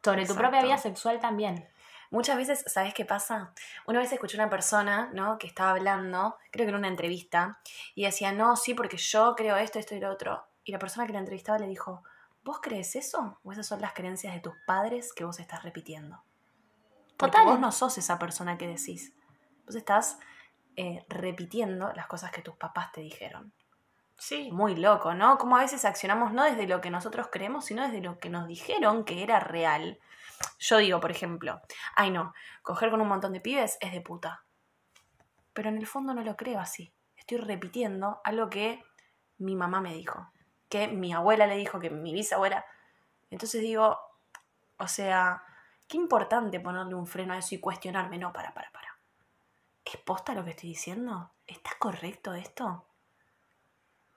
[0.05, 1.68] Sobre tu propia vida sexual también.
[2.12, 3.53] Muchas veces, ¿sabes qué pasa?
[3.85, 5.38] Una vez escuché una persona, ¿no?
[5.38, 7.59] Que estaba hablando, creo que en una entrevista,
[7.96, 10.46] y decía, no, sí, porque yo creo esto, esto y lo otro.
[10.62, 12.05] Y la persona que la entrevistaba le dijo,
[12.44, 13.40] ¿vos crees eso?
[13.42, 16.22] ¿O esas son las creencias de tus padres que vos estás repitiendo?
[17.16, 17.46] Porque Total.
[17.46, 19.12] vos no sos esa persona que decís.
[19.66, 20.20] Vos estás
[20.77, 23.53] eh, repitiendo las cosas que tus papás te dijeron.
[24.18, 24.50] Sí.
[24.53, 25.38] Muy loco, ¿no?
[25.38, 28.46] Como a veces accionamos no desde lo que nosotros creemos, sino desde lo que nos
[28.46, 29.98] dijeron que era real.
[30.59, 31.61] Yo digo, por ejemplo,
[31.94, 34.44] ay no, coger con un montón de pibes es de puta.
[35.53, 36.92] Pero en el fondo no lo creo así.
[37.16, 38.83] Estoy repitiendo algo que
[39.38, 40.31] mi mamá me dijo,
[40.68, 42.64] que mi abuela le dijo, que mi bisabuela.
[43.31, 43.98] Entonces digo,
[44.79, 45.42] o sea,
[45.88, 48.18] qué importante ponerle un freno a eso y cuestionarme.
[48.18, 48.98] No, para, para, para.
[49.85, 51.31] ¿Es posta lo que estoy diciendo?
[51.46, 52.87] ¿Está correcto esto?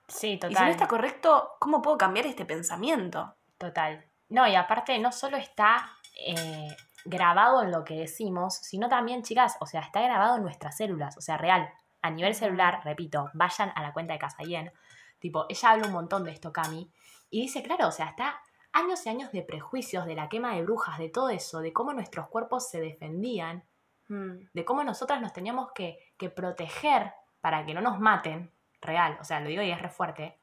[0.07, 0.69] Sí, Y si no total.
[0.69, 3.35] está correcto, ¿cómo puedo cambiar este pensamiento?
[3.57, 4.05] Total.
[4.29, 5.89] No, y aparte no solo está
[6.25, 10.77] eh, grabado en lo que decimos, sino también, chicas, o sea, está grabado en nuestras
[10.77, 11.69] células, o sea, real.
[12.01, 14.71] A nivel celular, repito, vayan a la cuenta de Casayen.
[15.19, 16.91] Tipo, ella habla un montón de esto, Cami,
[17.29, 18.39] y dice, claro, o sea, está
[18.71, 21.93] años y años de prejuicios, de la quema de brujas, de todo eso, de cómo
[21.93, 23.63] nuestros cuerpos se defendían,
[24.07, 29.23] de cómo nosotras nos teníamos que, que proteger para que no nos maten, real, o
[29.23, 30.39] sea, lo digo y es re fuerte.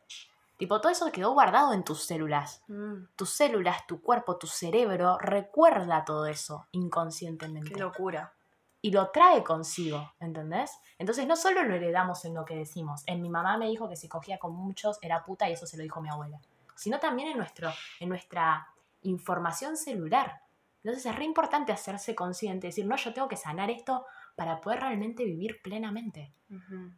[0.56, 5.18] Tipo, todo eso quedó guardado en tus células Mm, tus células, tu cuerpo, tu cerebro
[5.18, 7.72] recuerda todo eso inconscientemente.
[7.72, 8.32] qué locura.
[8.80, 10.70] Y lo trae consigo, ¿entendés?
[10.98, 13.02] Entonces no solo lo heredamos en lo que decimos.
[13.06, 15.78] En mi mamá me dijo que si cogía con muchos era puta y eso se
[15.78, 16.38] lo dijo mi abuela.
[16.76, 18.68] Sino también en, nuestro, en nuestra
[19.02, 20.42] información celular.
[20.82, 24.04] Entonces es re importante hacerse consciente, decir, no, yo tengo que sanar esto
[24.36, 26.34] para poder realmente vivir plenamente.
[26.50, 26.92] Ujú.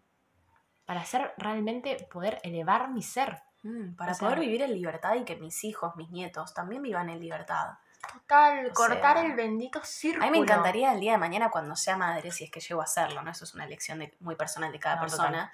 [0.87, 3.43] Para hacer realmente poder elevar mi ser.
[3.63, 7.11] Mm, para O poder vivir en libertad y que mis hijos, mis nietos también vivan
[7.11, 7.75] en libertad.
[8.13, 10.25] Total, O cortar sea, el bendito círculo.
[10.25, 12.81] A mí me encantaría el día de mañana cuando sea madre, si es que llego
[12.81, 13.31] a hacerlo, ¿no?
[13.33, 15.51] Eso es una elección de- muy personal de cada No, persona.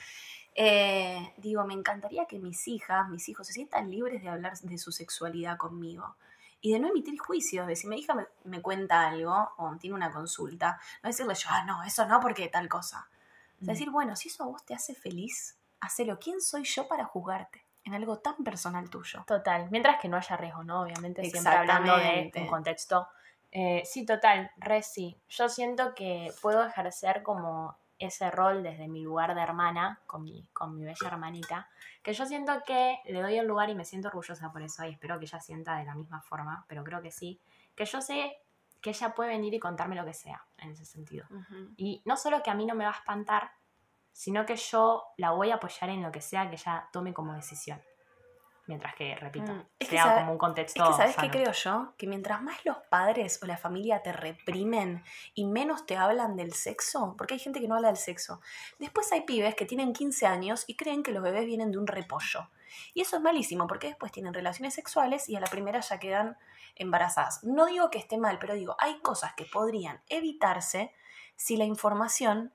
[0.55, 4.77] Eh, digo, me encantaría que mis hijas, mis hijos se sientan libres de hablar de
[4.77, 6.17] su sexualidad conmigo
[6.61, 8.15] y de no emitir juicios, de si mi hija
[8.45, 12.49] me, cuenta algo o tiene una consulta, no decirle yo, ah, no, eso no, porque
[12.49, 13.09] tal cosa.
[13.63, 13.71] Es mm.
[13.71, 16.19] decir, bueno, si eso a vos te hace feliz, hacelo.
[16.19, 17.65] ¿Quién soy yo para juzgarte?
[17.85, 19.25] En algo tan personal tuyo.
[19.27, 19.69] Total.
[19.71, 20.83] Mientras que no haya riesgo, ¿no?
[20.83, 23.09] Obviamente, siempre hablando de un contexto.
[23.51, 25.17] Eh, sí, total, re sí.
[25.29, 30.49] Yo siento que puedo ejercer como ese rol desde mi lugar de hermana, con mi,
[30.53, 31.69] con mi bella hermanita,
[32.03, 34.91] que yo siento que le doy el lugar y me siento orgullosa por eso y
[34.91, 37.41] espero que ella sienta de la misma forma, pero creo que sí,
[37.77, 38.37] que yo sé
[38.83, 41.27] que ella puede venir y contarme lo que sea en ese sentido.
[41.77, 43.53] Y no solo que a mí no me va a espantar,
[44.13, 47.33] sino que yo la voy a apoyar en lo que sea que ella tome como
[47.33, 47.81] decisión.
[48.67, 50.83] Mientras que, repito, mm, sea como un contexto.
[50.83, 51.95] Es que, ¿sabes qué creo yo?
[51.97, 55.03] Que mientras más los padres o la familia te reprimen
[55.35, 58.41] y menos te hablan del sexo, porque hay gente que no habla del sexo,
[58.79, 61.87] después hay pibes que tienen 15 años y creen que los bebés vienen de un
[61.87, 62.49] repollo.
[62.95, 66.37] Y eso es malísimo, porque después tienen relaciones sexuales y a la primera ya quedan
[66.75, 67.43] embarazadas.
[67.45, 70.93] No digo que esté mal, pero digo, hay cosas que podrían evitarse
[71.37, 72.53] si la información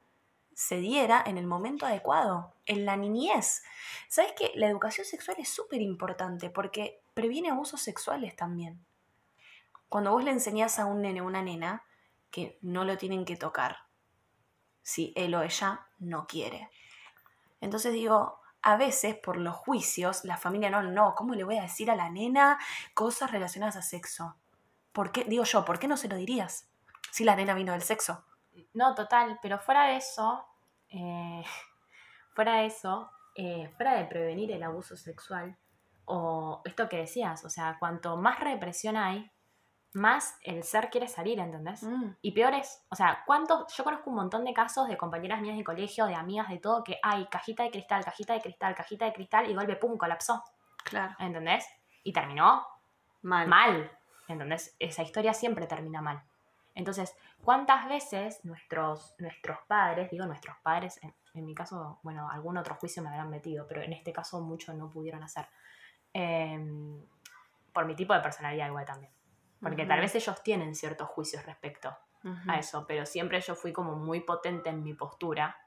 [0.54, 3.64] se diera en el momento adecuado, en la niñez.
[4.10, 8.84] ¿Sabes que la educación sexual es súper importante porque previene abusos sexuales también?
[9.88, 11.84] Cuando vos le enseñás a un nene o una nena
[12.32, 13.78] que no lo tienen que tocar,
[14.82, 16.70] si él o ella no quiere.
[17.62, 21.62] Entonces digo, a veces por los juicios, la familia no, no, ¿cómo le voy a
[21.62, 22.60] decir a la nena
[22.94, 24.36] cosas relacionadas a sexo?
[24.92, 25.24] ¿Por qué?
[25.24, 26.70] Digo yo, ¿por qué no se lo dirías?
[27.10, 28.26] Si la nena vino del sexo.
[28.74, 30.46] No, total, pero fuera de eso,
[30.90, 31.46] eh,
[32.36, 35.58] fuera de eso, eh, fuera de prevenir el abuso sexual,
[36.04, 39.32] o esto que decías, o sea, cuanto más represión hay,
[39.94, 41.84] más el ser quiere salir, ¿entendés?
[41.84, 42.16] Mm.
[42.22, 43.74] Y peor es, o sea, ¿cuántos?
[43.76, 46.84] Yo conozco un montón de casos de compañeras mías de colegio, de amigas, de todo,
[46.84, 50.44] que hay cajita de cristal, cajita de cristal, cajita de cristal, y golpe, pum, colapsó.
[50.84, 51.16] Claro.
[51.20, 51.66] ¿Entendés?
[52.04, 52.66] Y terminó
[53.22, 53.48] mal.
[53.48, 53.92] Mal.
[54.28, 54.76] ¿Entendés?
[54.80, 56.22] Esa historia siempre termina mal.
[56.78, 61.00] Entonces, ¿cuántas veces nuestros, nuestros padres, digo nuestros padres,
[61.34, 64.76] en, mi caso, bueno, algún otro juicio me habrán metido, pero en este caso muchos
[64.76, 65.48] no pudieron hacer,
[66.14, 67.04] em,
[67.74, 69.12] por mi tipo de personalidad igual también.
[69.62, 71.96] Porque tal vez ellos tienen ciertos juicios respecto
[72.48, 75.58] a eso, pero siempre yo fui como muy potente en mi postura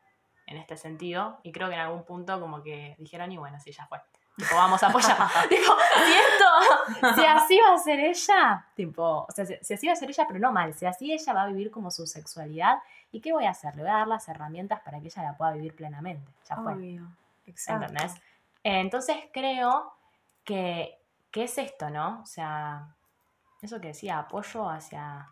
[0.47, 3.73] en este sentido y creo que en algún punto como que dijeron y bueno, sí,
[3.73, 4.01] ya fue.
[4.37, 5.17] Tipo, vamos a apoyar.
[5.49, 5.73] tipo,
[6.99, 10.11] si si así va a ser ella, tipo, o sea, si, así va a ser
[10.11, 12.79] ella, pero no mal, si así ella va a vivir como su sexualidad,
[13.13, 13.75] ¿y qué voy a hacer?
[13.77, 16.31] Le voy a dar las herramientas para que ella la pueda vivir plenamente.
[16.49, 17.01] Ya fue.
[17.47, 17.87] Exacto.
[17.87, 18.21] ¿Entendés?
[18.63, 19.93] Entonces creo
[20.45, 20.99] que,
[21.31, 22.21] que es esto, ¿no?
[22.23, 22.95] O sea,
[23.63, 25.29] eso que decía, apoyo hacia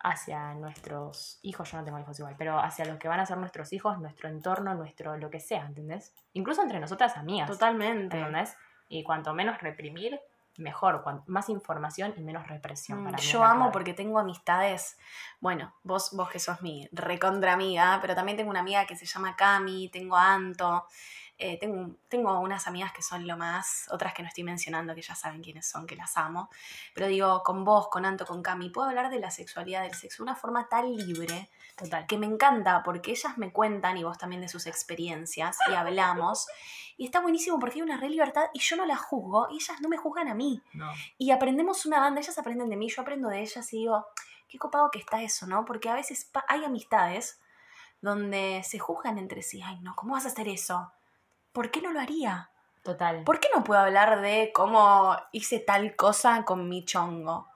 [0.00, 3.36] hacia nuestros hijos, yo no tengo hijos igual, pero hacia los que van a ser
[3.36, 6.12] nuestros hijos, nuestro entorno, nuestro lo que sea, ¿entendés?
[6.34, 7.50] Incluso entre nosotras amigas.
[7.50, 8.16] Totalmente.
[8.16, 8.56] ¿Entendés?
[8.88, 10.20] Y cuanto menos reprimir,
[10.56, 13.02] mejor, más información y menos represión.
[13.02, 14.98] Mm, para yo amo porque tengo amistades,
[15.40, 19.06] bueno, vos, vos que sos mi recontra amiga, pero también tengo una amiga que se
[19.06, 20.86] llama Cami, tengo a Anto,
[21.38, 25.02] eh, tengo, tengo unas amigas que son lo más, otras que no estoy mencionando, que
[25.02, 26.50] ya saben quiénes son, que las amo.
[26.94, 30.24] Pero digo, con vos, con Anto, con Cami, puedo hablar de la sexualidad, del sexo,
[30.24, 32.06] de una forma tan libre, Total.
[32.08, 36.48] que me encanta, porque ellas me cuentan, y vos también de sus experiencias, y hablamos.
[36.96, 39.80] Y está buenísimo porque hay una re libertad y yo no las juzgo y ellas
[39.80, 40.60] no me juzgan a mí.
[41.16, 44.04] Y aprendemos una banda, ellas aprenden de mí, yo aprendo de ellas y digo,
[44.48, 45.64] qué copado que está eso, ¿no?
[45.64, 47.40] Porque a veces hay amistades
[48.00, 50.92] donde se juzgan entre sí, ay, no, ¿cómo vas a hacer eso?
[51.58, 52.50] ¿Por qué no lo haría?
[52.84, 53.24] Total.
[53.24, 57.48] ¿Por qué no puedo hablar de cómo hice tal cosa con mi chongo?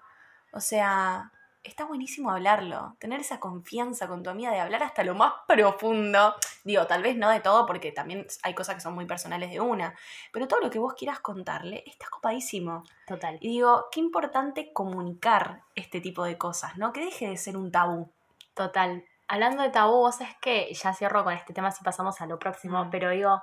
[0.52, 1.30] O sea,
[1.62, 6.34] está buenísimo hablarlo, tener esa confianza con tu amiga de hablar hasta lo más profundo.
[6.64, 9.60] Digo, tal vez no de todo, porque también hay cosas que son muy personales de
[9.60, 9.94] una,
[10.32, 12.82] pero todo lo que vos quieras contarle está copadísimo.
[13.06, 13.38] Total.
[13.40, 16.92] Y digo, qué importante comunicar este tipo de cosas, ¿no?
[16.92, 18.10] Que deje de ser un tabú.
[18.54, 19.04] Total.
[19.28, 22.40] Hablando de tabú, vos es que ya cierro con este tema si pasamos a lo
[22.40, 22.90] próximo, mm.
[22.90, 23.40] pero digo,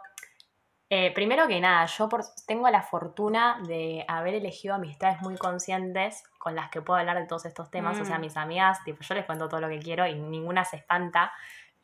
[0.91, 2.10] eh, primero que nada, yo
[2.47, 7.28] tengo la fortuna de haber elegido amistades muy conscientes con las que puedo hablar de
[7.28, 7.99] todos estos temas.
[7.99, 8.21] O sea, mm.
[8.21, 11.32] mis amigas, tipo, yo les cuento todo lo que quiero y ninguna se espanta.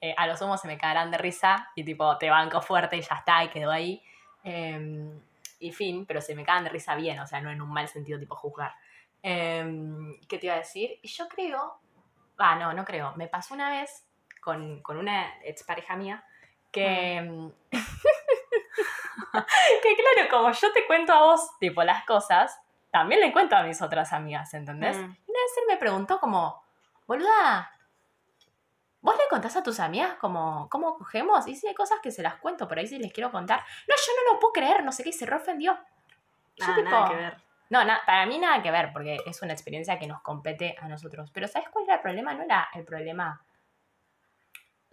[0.02, 3.02] Eh, a lo sumo se me caerán de risa y tipo, te banco fuerte y
[3.02, 4.02] ya está, y quedó ahí.
[4.44, 5.22] Em,
[5.60, 7.88] y fin, pero se me caen de risa bien, o sea, no en un mal
[7.88, 8.74] sentido tipo juzgar.
[9.22, 11.00] Em, ¿Qué te iba a decir?
[11.04, 11.76] Y yo creo,
[12.38, 14.04] ah, no, no creo, me pasó una vez
[14.42, 16.24] con, con una expareja mía
[16.72, 17.22] que...
[17.22, 17.52] Mm.
[19.84, 22.60] que claro, como yo te cuento a vos, tipo, las cosas,
[22.92, 24.98] también le cuento a mis otras amigas, ¿entendés?
[24.98, 25.02] Mm.
[25.02, 26.64] Y una vez él me preguntó como,
[27.08, 27.72] boluda,
[29.06, 31.46] ¿Vos le contás a tus amigas cómo, cómo cogemos?
[31.48, 33.60] Y si hay cosas que se las cuento, por ahí si les quiero contar.
[33.88, 35.78] No, yo no lo puedo creer, no sé qué, y se reofendió.
[36.56, 37.38] Yo Ah, tipo, nada que ver.
[37.70, 40.88] No, na- para mí nada que ver, porque es una experiencia que nos compete a
[40.88, 41.30] nosotros.
[41.32, 42.34] Pero ¿sabes cuál era el problema?
[42.34, 43.46] No era el problema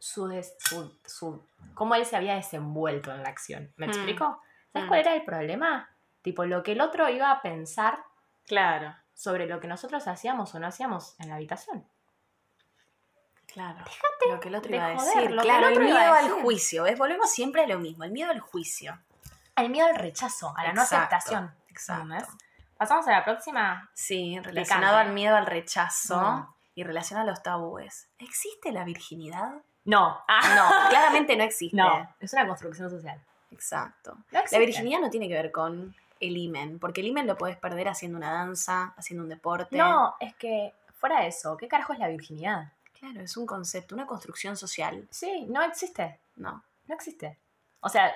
[0.05, 3.73] su, des- su, su- cómo él se había desenvuelto en la acción.
[3.77, 3.91] ¿Me Mm.
[3.91, 4.43] explico?
[4.73, 4.89] ¿Sabes Mm.
[4.89, 5.89] cuál era el problema?
[6.23, 8.03] Tipo, lo que el otro iba a pensar
[8.49, 11.87] Claro, sobre lo que nosotros hacíamos o no hacíamos en la habitación.
[13.47, 13.79] claro.
[14.29, 15.31] lo que el otro de iba a joder, decir.
[15.31, 16.83] lo que Claro, el el, a miedo al juicio.
[16.85, 16.99] ¿Ves?
[16.99, 18.99] Volvemos siempre a lo mismo, el miedo al juicio.
[19.57, 21.55] El miedo al rechazo, a la no Exacto, aceptación.
[21.69, 22.03] Exacto.
[22.03, 22.29] ¿entendés?
[22.77, 23.91] Pasamos a la próxima.
[23.95, 26.55] Sí, relacionado al miedo al rechazo Mm.
[26.77, 28.09] y relacionado a los tabúes.
[28.19, 29.53] ¿Existe la virginidad?
[29.85, 30.19] No.
[30.29, 30.41] Ah,
[30.85, 31.77] No, claramente no existe.
[31.77, 32.15] no.
[32.21, 33.21] Es una construcción social.
[33.51, 34.17] Exacto.
[34.31, 34.41] No.
[34.51, 37.89] La virginidad no tiene que ver con el imen, porque el imen lo puedes perder
[37.89, 39.77] haciendo una danza, haciendo un deporte.
[39.77, 42.73] No, es que fuera de eso, ¿qué carajo es la virginidad?
[42.99, 45.07] Claro, es un concepto, una construcción social.
[45.11, 46.21] Sí, no existe.
[46.37, 46.63] No.
[46.87, 47.39] No existe.
[47.81, 48.13] O sea,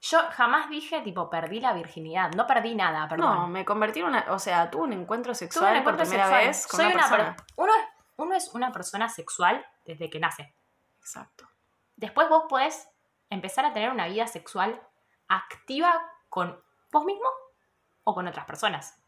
[0.00, 2.32] yo jamás dije, tipo, perdí la virginidad.
[2.32, 3.34] No perdí nada, perdón.
[3.34, 4.24] No, me convertí en una.
[4.30, 6.46] O sea, tuve un encuentro sexual un encuentro por primera sexual.
[6.46, 7.46] vez con Soy una, una per- persona.
[7.56, 7.84] uno, es,
[8.16, 10.54] uno es una persona sexual desde que nace.
[11.04, 11.46] Exacto.
[11.96, 12.88] Después vos podés
[13.28, 14.80] empezar a tener una vida sexual
[15.28, 16.58] activa con
[16.90, 17.28] vos mismo
[18.04, 18.98] o con otras personas.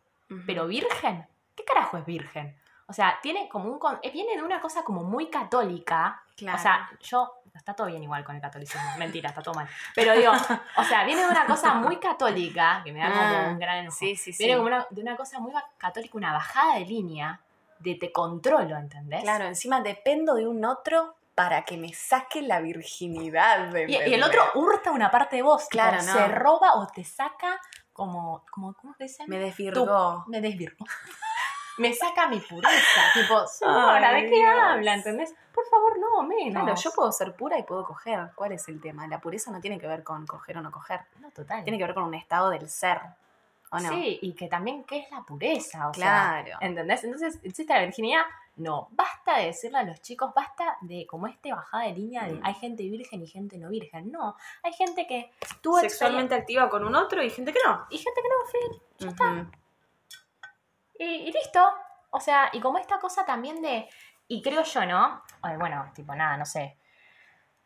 [0.46, 2.58] Pero virgen, ¿qué carajo es virgen?
[2.88, 3.78] O sea, tiene como un...
[3.78, 6.22] con- eh, Viene de una cosa como muy católica.
[6.36, 6.58] Claro.
[6.58, 7.32] O sea, yo...
[7.54, 8.82] Está todo bien igual con el catolicismo.
[8.98, 9.66] Mentira, está todo mal.
[9.94, 10.30] Pero digo,
[10.76, 13.78] o sea, viene de una cosa muy católica, que me da como Ah, un gran
[13.78, 13.96] enojo.
[13.96, 14.44] sí, sí, sí.
[14.44, 17.40] Viene como una- de una cosa muy católica, una bajada de línea
[17.78, 19.22] de te controlo, ¿entendés?
[19.22, 23.72] Claro, encima dependo de un otro para que me saque la virginidad.
[23.86, 25.66] Y, y el otro hurta una parte de vos.
[25.68, 26.12] Claro, no.
[26.12, 27.60] Se roba o te saca
[27.92, 28.42] como...
[28.50, 29.24] como ¿Cómo se dice?
[29.28, 30.24] me desvirgó.
[30.28, 30.84] me desvirgo.
[31.78, 33.00] me saca mi pureza.
[33.12, 34.94] Tipo, Ay, ¿de qué habla?
[34.94, 35.34] ¿Entendés?
[35.54, 36.62] Por favor, no, menos.
[36.64, 38.30] Claro, yo puedo ser pura y puedo coger.
[38.34, 39.06] ¿Cuál es el tema?
[39.06, 41.00] La pureza no tiene que ver con coger o no coger.
[41.20, 41.62] No, total.
[41.64, 42.98] Tiene que ver con un estado del ser.
[43.72, 43.90] ¿O no?
[43.90, 45.88] Sí, y que también, ¿qué es la pureza?
[45.88, 46.46] O Claro.
[46.46, 47.04] sea, ¿entendés?
[47.04, 48.22] Entonces, ¿existe la virginidad?
[48.56, 52.34] No, basta de decirle a los chicos, basta de como este bajada de línea de
[52.34, 52.40] Mm.
[52.42, 54.10] hay gente virgen y gente no virgen.
[54.10, 57.86] No, hay gente que tuvo Sexualmente activa con un otro y gente que no.
[57.90, 58.82] y gente que no, fin.
[58.98, 59.50] Ya está.
[60.98, 61.60] Y, y listo.
[62.10, 63.88] O sea, y como esta cosa también de.
[64.28, 65.22] Y creo yo, ¿no?
[65.42, 66.78] Ay, bueno, tipo, nada, no sé.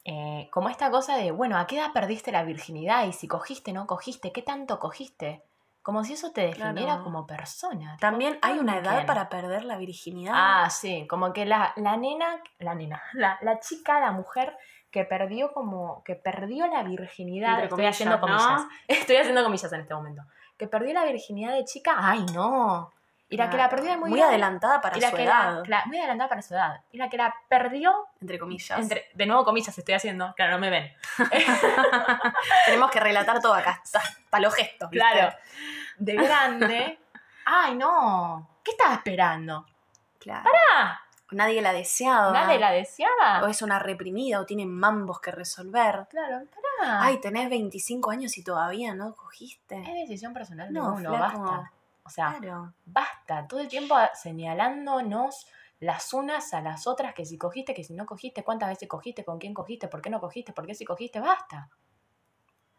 [0.05, 3.07] Eh, como esta cosa de, bueno, ¿a qué edad perdiste la virginidad?
[3.07, 5.45] Y si cogiste, no cogiste, ¿qué tanto cogiste?
[5.83, 7.05] Como si eso te definiera Claro.
[7.05, 7.97] como persona.
[8.01, 10.35] También hay una edad para perder la virginidad.
[10.37, 14.57] Ah, sí, como que la, la nena, la nena, la, la chica, la mujer
[14.91, 18.21] que perdió como, que perdió la virginidad, Entre estoy comillas, haciendo ¿no?
[18.21, 20.23] comillas, estoy haciendo comillas en este momento,
[20.59, 22.93] que perdió la virginidad de chica, ay no,
[23.31, 23.71] y la que la Claro.
[23.77, 25.63] perdió de muy, muy adelantada para y la su que edad.
[25.67, 28.79] La, la- muy adelantada para su edad, y la que la perdió, Entre comillas.
[28.79, 30.93] entre, de nuevo comillas estoy haciendo, claro, no me ven,
[32.67, 33.81] Tenemos que relatar todo acá.
[33.83, 34.01] Hasta,
[34.41, 34.91] los gestos.
[34.91, 35.05] ¿viste?
[35.07, 35.35] claro,
[35.99, 36.99] de grande,
[37.45, 39.67] ay no, ¿qué estaba esperando?
[40.19, 40.51] Claro.
[40.75, 41.01] Ah,
[41.33, 42.33] Nadie la deseaba.
[42.33, 43.43] ¿Nadie la deseaba?
[43.45, 46.09] O es una reprimida o tiene mambos que resolver.
[46.11, 46.41] Claro,
[46.81, 47.05] pará.
[47.05, 49.79] Ay, tenés 25 años y todavía no cogiste.
[49.81, 51.41] Es decisión personal de No, uno, flaco.
[51.43, 51.73] basta.
[52.11, 52.75] O sea, Claro.
[52.85, 53.47] basta.
[53.47, 55.47] Todo el tiempo señalándonos
[55.79, 59.25] las unas a las otras que si cogiste, que si no cogiste, cuántas veces cogiste,
[59.25, 61.71] con quién cogiste, por qué no cogiste, por qué si cogiste, basta.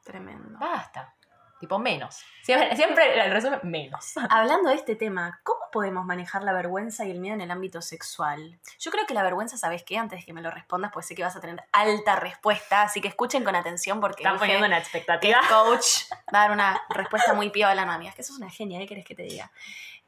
[0.03, 0.59] Tremendo.
[0.59, 1.15] Basta.
[1.61, 2.19] Tipo, menos.
[2.41, 4.13] Siempre, siempre el resumen, menos.
[4.31, 7.83] Hablando de este tema, ¿cómo podemos manejar la vergüenza y el miedo en el ámbito
[7.83, 8.59] sexual?
[8.79, 9.97] Yo creo que la vergüenza, ¿sabes qué?
[9.99, 12.99] Antes de que me lo respondas, pues sé que vas a tener alta respuesta, así
[12.99, 15.39] que escuchen con atención porque Están poniendo una que es expectativa.
[15.49, 15.85] coach,
[16.33, 19.05] va a dar una respuesta muy piola, no, amigas, que sos una genia, ¿qué querés
[19.05, 19.51] que te diga?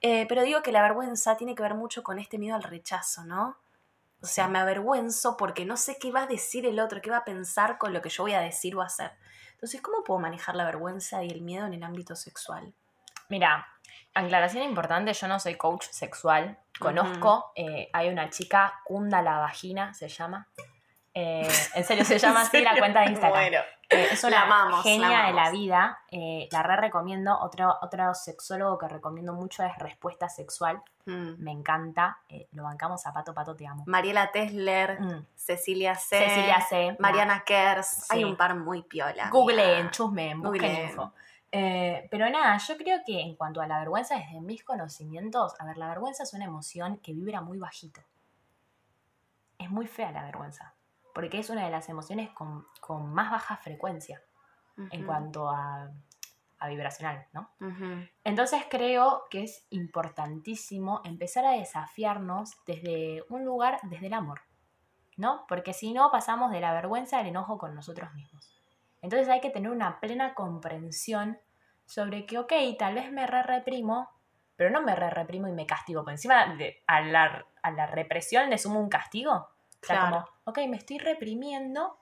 [0.01, 3.23] Eh, pero digo que la vergüenza tiene que ver mucho con este miedo al rechazo,
[3.25, 3.57] ¿no?
[4.23, 4.51] O sea, Sí.
[4.51, 7.77] me avergüenzo porque no sé qué va a decir el otro, qué va a pensar
[7.77, 9.11] con lo que yo voy a decir o hacer.
[9.63, 12.73] Entonces, ¿cómo puedo manejar la vergüenza y el miedo en el ámbito sexual?
[13.29, 13.65] Mira,
[14.13, 16.59] aclaración importante, yo no soy coach sexual.
[16.77, 20.49] Conozco, eh, hay una chica, Kunda la Vagina, se llama.
[21.15, 23.63] Eh, en serio, se llama así la cuenta de Instagram.
[23.89, 25.99] Eh, es La amamos, genia la de la vida.
[26.09, 27.37] eh, la re recomiendo.
[27.39, 30.81] Otro, otro sexólogo que recomiendo mucho es Respuesta Sexual.
[31.05, 31.33] Mm.
[31.43, 32.17] Me encanta.
[32.53, 33.83] lo bancamos a pato, pato, te amo.
[33.85, 35.25] Mariela Tesler, Mm.
[35.35, 36.17] Cecilia C.
[36.17, 36.95] Cecilia C.
[36.99, 37.87] Mariana Kers.
[37.87, 38.05] Sí.
[38.09, 39.29] Hay un par muy piola.
[39.29, 39.91] Googleen, amiga.
[39.91, 41.13] chusmeen, busquen info.
[41.51, 45.65] Eh, pero nada, yo creo que en cuanto a la vergüenza, desde mis conocimientos, a
[45.65, 48.01] ver, la vergüenza es una emoción que vibra muy bajito.
[49.59, 50.73] Es muy fea la vergüenza,
[51.13, 54.21] porque es una de las emociones con, con más baja frecuencia
[54.89, 55.91] en cuanto a,
[56.57, 57.51] a vibracional, ¿no?
[58.23, 64.41] Entonces creo que es importantísimo empezar a desafiarnos desde un lugar, desde el amor.
[65.17, 65.45] ¿no?
[65.47, 68.51] Porque si no, pasamos de la vergüenza al enojo con nosotros mismos.
[69.01, 71.37] Entonces hay que tener una plena comprensión
[71.85, 74.09] sobre que, ok, tal vez me re reprimo,
[74.55, 76.03] pero no me re reprimo y me castigo.
[76.03, 79.49] Por encima de, a, la, a la represión le sumo un castigo.
[79.83, 80.25] O sea, Claro.
[80.25, 81.99] como, ok, me estoy reprimiendo,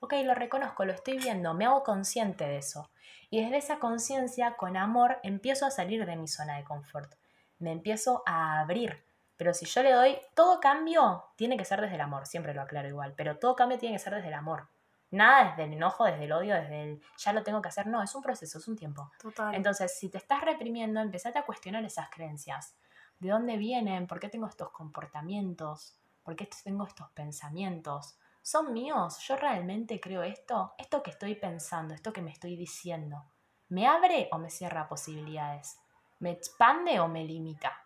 [0.00, 2.90] ok, lo reconozco, lo estoy viendo, me hago consciente de eso.
[3.30, 7.14] Y desde esa conciencia, con amor, empiezo a salir de mi zona de confort.
[7.58, 9.04] Me empiezo a abrir.
[9.36, 12.62] Pero si yo le doy, todo cambio tiene que ser desde el amor, siempre lo
[12.62, 14.68] aclaro igual, pero todo cambio tiene que ser desde el amor.
[15.10, 18.02] Nada desde el enojo, desde el odio, desde el ya lo tengo que hacer, no,
[18.02, 19.10] es un proceso, es un tiempo.
[19.20, 19.54] Total.
[19.54, 22.76] Entonces, si te estás reprimiendo, empezate a cuestionar esas creencias.
[23.20, 24.06] ¿De dónde vienen?
[24.06, 26.00] ¿Por qué tengo estos comportamientos?
[26.24, 28.18] ¿Por qué tengo estos pensamientos?
[28.40, 29.18] ¿Son míos?
[29.28, 30.74] ¿Yo realmente creo esto?
[30.78, 31.92] ¿Esto que estoy pensando?
[31.94, 33.24] ¿Esto que me estoy diciendo?
[33.68, 35.78] ¿Me abre o me cierra posibilidades?
[36.20, 37.84] ¿Me expande o me limita?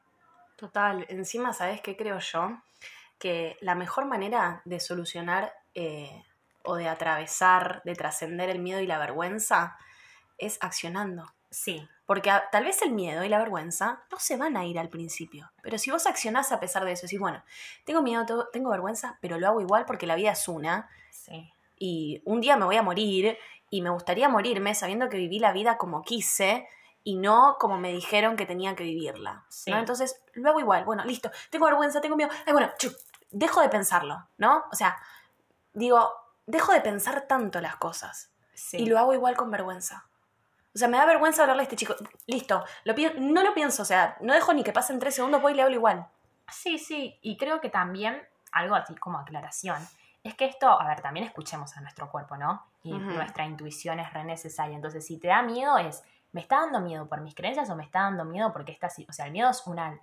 [0.57, 2.61] Total, encima, ¿sabes qué creo yo?
[3.19, 6.25] Que la mejor manera de solucionar eh,
[6.63, 9.77] o de atravesar, de trascender el miedo y la vergüenza
[10.37, 11.27] es accionando.
[11.51, 14.79] Sí, Porque a- tal vez el miedo y la vergüenza no se van a ir
[14.79, 15.51] al principio.
[15.63, 17.43] Pero si vos accionás a pesar de eso, decís, bueno,
[17.85, 21.53] tengo miedo, tengo vergüenza, pero lo hago igual porque la vida es una sí.
[21.79, 23.37] y un día me voy a morir
[23.71, 26.67] y me gustaría morirme sabiendo que viví la vida como quise
[27.05, 29.45] y no como me dijeron que tenía que vivirla.
[29.49, 29.71] Sí.
[29.71, 29.79] ¿no?
[29.79, 30.85] Entonces lo hago igual.
[30.85, 31.31] Bueno, listo.
[31.51, 32.31] Tengo vergüenza, tengo miedo.
[32.47, 32.91] Ay, bueno, chu,
[33.31, 34.65] dejo de pensarlo, ¿no?
[34.73, 34.97] O sea,
[35.73, 36.11] digo,
[36.47, 38.79] dejo de pensar tanto las cosas sí.
[38.79, 40.08] y lo hago igual con vergüenza.
[40.75, 41.95] O sea, me da vergüenza hablarle a este chico.
[42.27, 45.53] Listo, lo no lo pienso, o sea, no dejo ni que pasen tres segundos, voy
[45.53, 46.07] y le hablo igual.
[46.51, 49.77] Sí, sí, y creo que también, algo así como aclaración,
[50.23, 52.65] es que esto, a ver, también escuchemos a nuestro cuerpo, ¿no?
[52.83, 54.75] Y nuestra intuición es re necesaria.
[54.77, 56.03] Entonces, si te da miedo, es,
[56.33, 59.07] ¿me está dando miedo por mis creencias o me está dando miedo porque está así?
[59.09, 59.99] O sea, el miedo es una.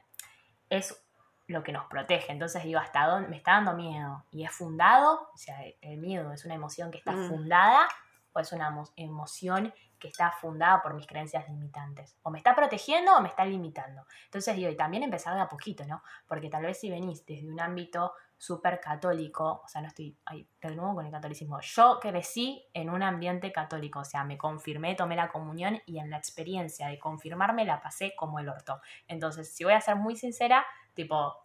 [0.70, 1.02] es
[1.48, 2.32] lo que nos protege.
[2.32, 4.24] Entonces digo, ¿hasta dónde me está dando miedo?
[4.32, 5.30] ¿Y es fundado?
[5.34, 7.88] O sea, el miedo es una emoción que está fundada
[8.34, 9.72] o es una emo- emoción
[10.06, 12.16] que está fundada por mis creencias limitantes.
[12.22, 14.06] O me está protegiendo o me está limitando.
[14.26, 16.04] Entonces digo, y también empezar de a poquito, ¿no?
[16.28, 20.48] Porque tal vez si venís desde un ámbito súper católico, o sea, no estoy, ay,
[20.62, 24.94] de nuevo con el catolicismo, yo crecí en un ambiente católico, o sea, me confirmé,
[24.94, 28.82] tomé la comunión y en la experiencia de confirmarme la pasé como el orto.
[29.08, 31.36] Entonces, si voy a ser muy sincera, tipo,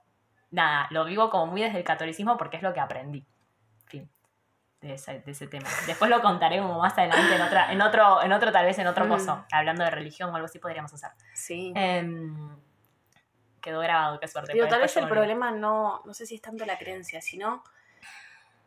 [0.50, 3.26] nada, lo vivo como muy desde el catolicismo porque es lo que aprendí.
[4.80, 5.68] De ese, de ese tema.
[5.86, 8.86] Después lo contaré como más adelante en otra, en otro, en otro, tal vez en
[8.86, 9.08] otro Mm.
[9.10, 9.44] coso.
[9.52, 11.10] Hablando de religión o algo así podríamos hacer.
[11.34, 11.72] Sí.
[11.76, 12.56] Em,
[13.60, 14.54] quedó grabado, qué suerte.
[14.54, 17.62] Digo, tal vez el problema no, no sé si es tanto la creencia, sino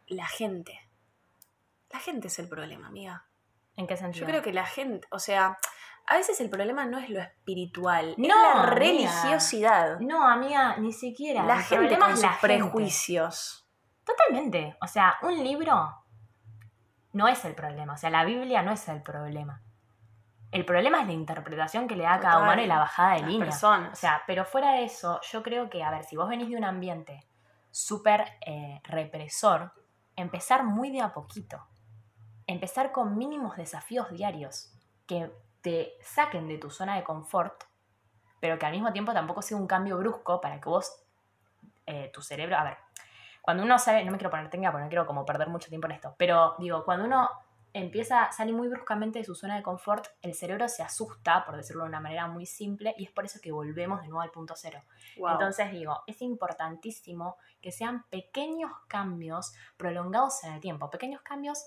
[0.08, 0.80] la gente.
[1.92, 3.26] La gente es el problema, amiga.
[3.76, 4.22] ¿En qué sentido?
[4.28, 5.58] Yo creo que la gente, o sea,
[6.06, 8.76] a veces el problema no es lo espiritual, es No, la amiga.
[8.76, 10.00] religiosidad.
[10.00, 11.44] No, amiga, ni siquiera.
[11.44, 12.38] La El gente con es sus gente.
[12.42, 13.68] prejuicios.
[14.06, 14.78] Totalmente.
[14.80, 16.03] O sea, un libro
[17.14, 17.94] no es el problema.
[17.94, 19.62] O sea, la Biblia no es el problema.
[20.52, 23.22] El problema es la interpretación que le da a cada humano y la bajada de
[23.22, 23.46] Las línea.
[23.48, 23.94] personas.
[23.94, 26.58] O sea, pero fuera de eso, yo creo que, a ver, si vos venís de
[26.58, 27.26] un ambiente
[27.72, 29.72] súper eh, represor,
[30.16, 31.66] empezar muy de a poquito.
[32.46, 34.72] Empezar con mínimos desafíos diarios
[35.08, 37.64] que te saquen de tu zona de confort,
[38.40, 41.04] pero que al mismo tiempo tampoco sea un cambio brusco para que vos,
[41.88, 42.78] eh, tu cerebro, a ver,
[43.44, 45.88] cuando uno sale, no me quiero poner técnica porque no quiero como perder mucho tiempo
[45.88, 47.30] en esto, pero digo, cuando uno
[47.74, 51.84] empieza, sale muy bruscamente de su zona de confort, el cerebro se asusta, por decirlo
[51.84, 54.54] de una manera muy simple, y es por eso que volvemos de nuevo al punto
[54.56, 54.82] cero.
[55.18, 55.32] Wow.
[55.32, 61.66] Entonces digo, es importantísimo que sean pequeños cambios prolongados en el tiempo, pequeños cambios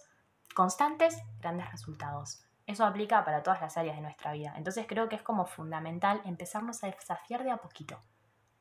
[0.54, 2.42] constantes, grandes resultados.
[2.66, 4.54] Eso aplica para todas las áreas de nuestra vida.
[4.56, 8.00] Entonces creo que es como fundamental empezarnos a desafiar de a poquito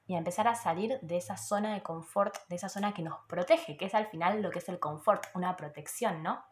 [0.08, 3.20] y a empezar a salir de esa zona de confort, de esa zona que nos
[3.28, 6.44] protege, que es al final lo que es el confort, una protección, ¿no?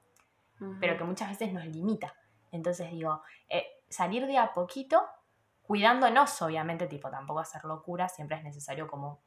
[0.79, 2.15] Pero que muchas veces nos limita.
[2.51, 5.03] Entonces digo, eh, salir de a poquito,
[5.61, 9.21] cuidándonos obviamente, tipo, tampoco hacer locura, siempre es necesario como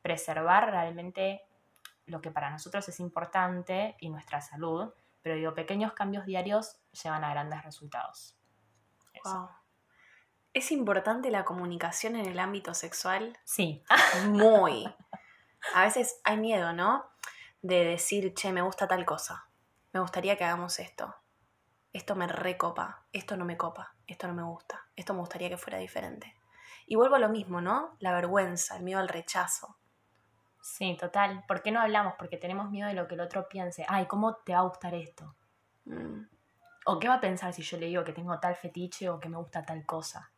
[0.00, 1.42] preservar realmente
[2.06, 7.24] lo que para nosotros es importante y nuestra salud, pero digo, pequeños cambios diarios llevan
[7.24, 8.38] a grandes resultados.
[9.12, 9.40] Eso.
[9.40, 9.57] Wow.
[10.54, 13.38] ¿Es importante la comunicación en el ámbito sexual?
[13.44, 13.84] Sí,
[14.26, 14.92] Muy.
[15.74, 17.04] A veces hay miedo, ¿no?
[17.62, 19.48] De decir, che, me gusta tal cosa.
[19.92, 21.14] Me gustaría que hagamos esto.
[21.92, 23.06] Esto me recopa.
[23.12, 23.94] Esto no me copa.
[24.06, 24.86] Esto no me gusta.
[24.96, 26.34] Esto me gustaría que fuera diferente.
[26.86, 27.96] Y vuelvo a lo mismo, ¿no?
[28.00, 29.76] La vergüenza, el miedo al rechazo.
[30.62, 31.44] sí, total.
[31.46, 32.14] ¿Por qué no hablamos?
[32.18, 33.84] Porque tenemos miedo de lo que el otro piense.
[33.88, 35.34] Ay, ¿cómo te va a gustar esto?
[35.84, 36.22] Mm,
[36.86, 39.28] ¿O qué va a pensar si yo le digo que tengo tal fetiche o que
[39.28, 40.30] me gusta tal cosa?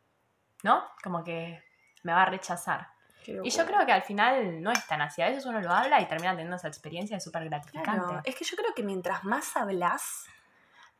[0.63, 0.87] ¿No?
[1.03, 1.63] Como que
[2.03, 2.89] me va a rechazar.
[3.25, 5.21] Y yo creo que al final no es tan así.
[5.21, 7.91] A veces uno lo habla y termina teniendo esa experiencia súper gratificante.
[7.91, 10.25] Claro, es que yo creo que mientras más hablas,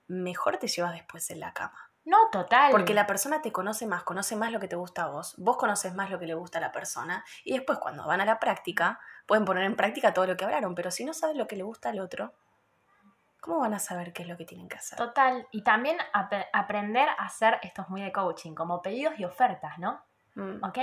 [0.08, 1.92] mejor te llevas después en la cama.
[2.04, 2.72] No, total.
[2.72, 5.58] Porque la persona te conoce más, conoce más lo que te gusta a vos, vos
[5.58, 8.40] conoces más lo que le gusta a la persona, y después cuando van a la
[8.40, 11.56] práctica, pueden poner en práctica todo lo que hablaron, pero si no sabes lo que
[11.56, 12.34] le gusta al otro,
[13.42, 14.98] ¿cómo van a saber qué es lo que tienen que hacer?
[14.98, 15.46] Total.
[15.52, 19.78] Y también ap- aprender a hacer, esto es muy de coaching, como pedidos y ofertas,
[19.80, 20.02] ¿no?
[20.36, 20.78] Mm, Ok,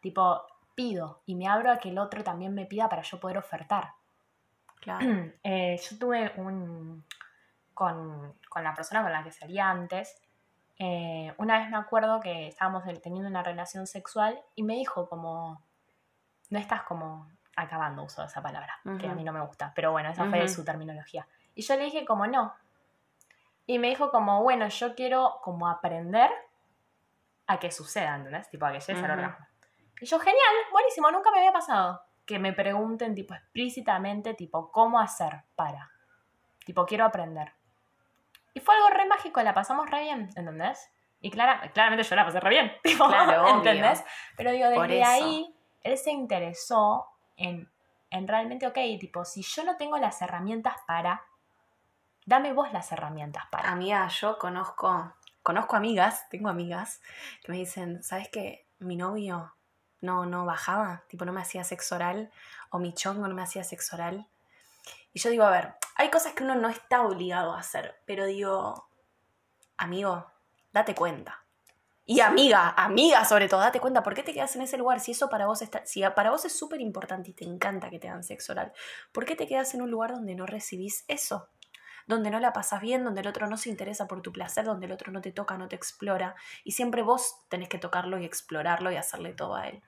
[0.00, 0.42] tipo,
[0.76, 3.92] pido y me abro a que el otro también me pida para yo poder ofertar.
[4.80, 5.06] claro.
[5.42, 7.04] Eh, yo tuve un.
[7.74, 10.18] Con, con la persona con la que salía antes,
[10.78, 15.62] eh, una vez me acuerdo que estábamos teniendo una relación sexual y me dijo como.
[16.50, 20.10] No estás como acabando, uso esa palabra, que a mí no me gusta, pero bueno,
[20.10, 21.26] esa fue su terminología.
[21.56, 22.54] Y yo le dije como no.
[23.66, 26.30] Y me dijo como, bueno, yo quiero como aprender
[27.48, 28.48] a que suceda, ¿entendés?
[28.50, 29.20] Tipo, a que llegues al Ujú.
[29.20, 29.46] orgasmo.
[30.00, 32.02] Y yo, genial, buenísimo, nunca me había pasado.
[32.24, 35.90] Que me pregunten, tipo, explícitamente, tipo, ¿cómo hacer para?
[36.64, 37.52] Tipo, quiero aprender.
[38.52, 40.90] Y fue algo re mágico, la pasamos re bien, ¿entendés?
[41.20, 43.56] Y clara, claramente yo la pasé re bien, tipo, Claro, obvio.
[43.70, 44.04] ¿entendés?
[44.36, 47.70] Pero digo, desde ahí, él se interesó en,
[48.10, 51.22] en realmente, ok, tipo, si yo no tengo las herramientas para,
[52.26, 53.70] dame vos las herramientas para.
[53.70, 57.00] Amiga, yo conozco, conozco amigas, tengo amigas
[57.42, 58.66] que me dicen, ¿sabes qué?
[58.78, 59.54] Mi novio
[60.02, 62.30] no, no bajaba, tipo no me hacía sexo oral,
[62.70, 64.26] o mi chongo no me hacía sexo oral.
[65.14, 68.26] Y yo digo, a ver, hay cosas que uno no está obligado a hacer, pero
[68.26, 68.88] digo,
[69.78, 70.26] amigo,
[70.72, 71.42] date cuenta.
[72.08, 75.00] Y amiga, amiga sobre todo, date cuenta, ¿por qué te quedas en ese lugar?
[75.00, 77.98] Si eso para vos está, si para vos es súper importante y te encanta que
[77.98, 78.72] te hagan sexo oral,
[79.10, 81.48] ¿por qué te quedas en un lugar donde no recibís eso?
[82.06, 84.86] Donde no la pasas bien, donde el otro no se interesa por tu placer, donde
[84.86, 86.34] el otro no te toca, no te explora,
[86.64, 89.82] y siempre vos tenés que tocarlo y explorarlo y hacerle todo a él.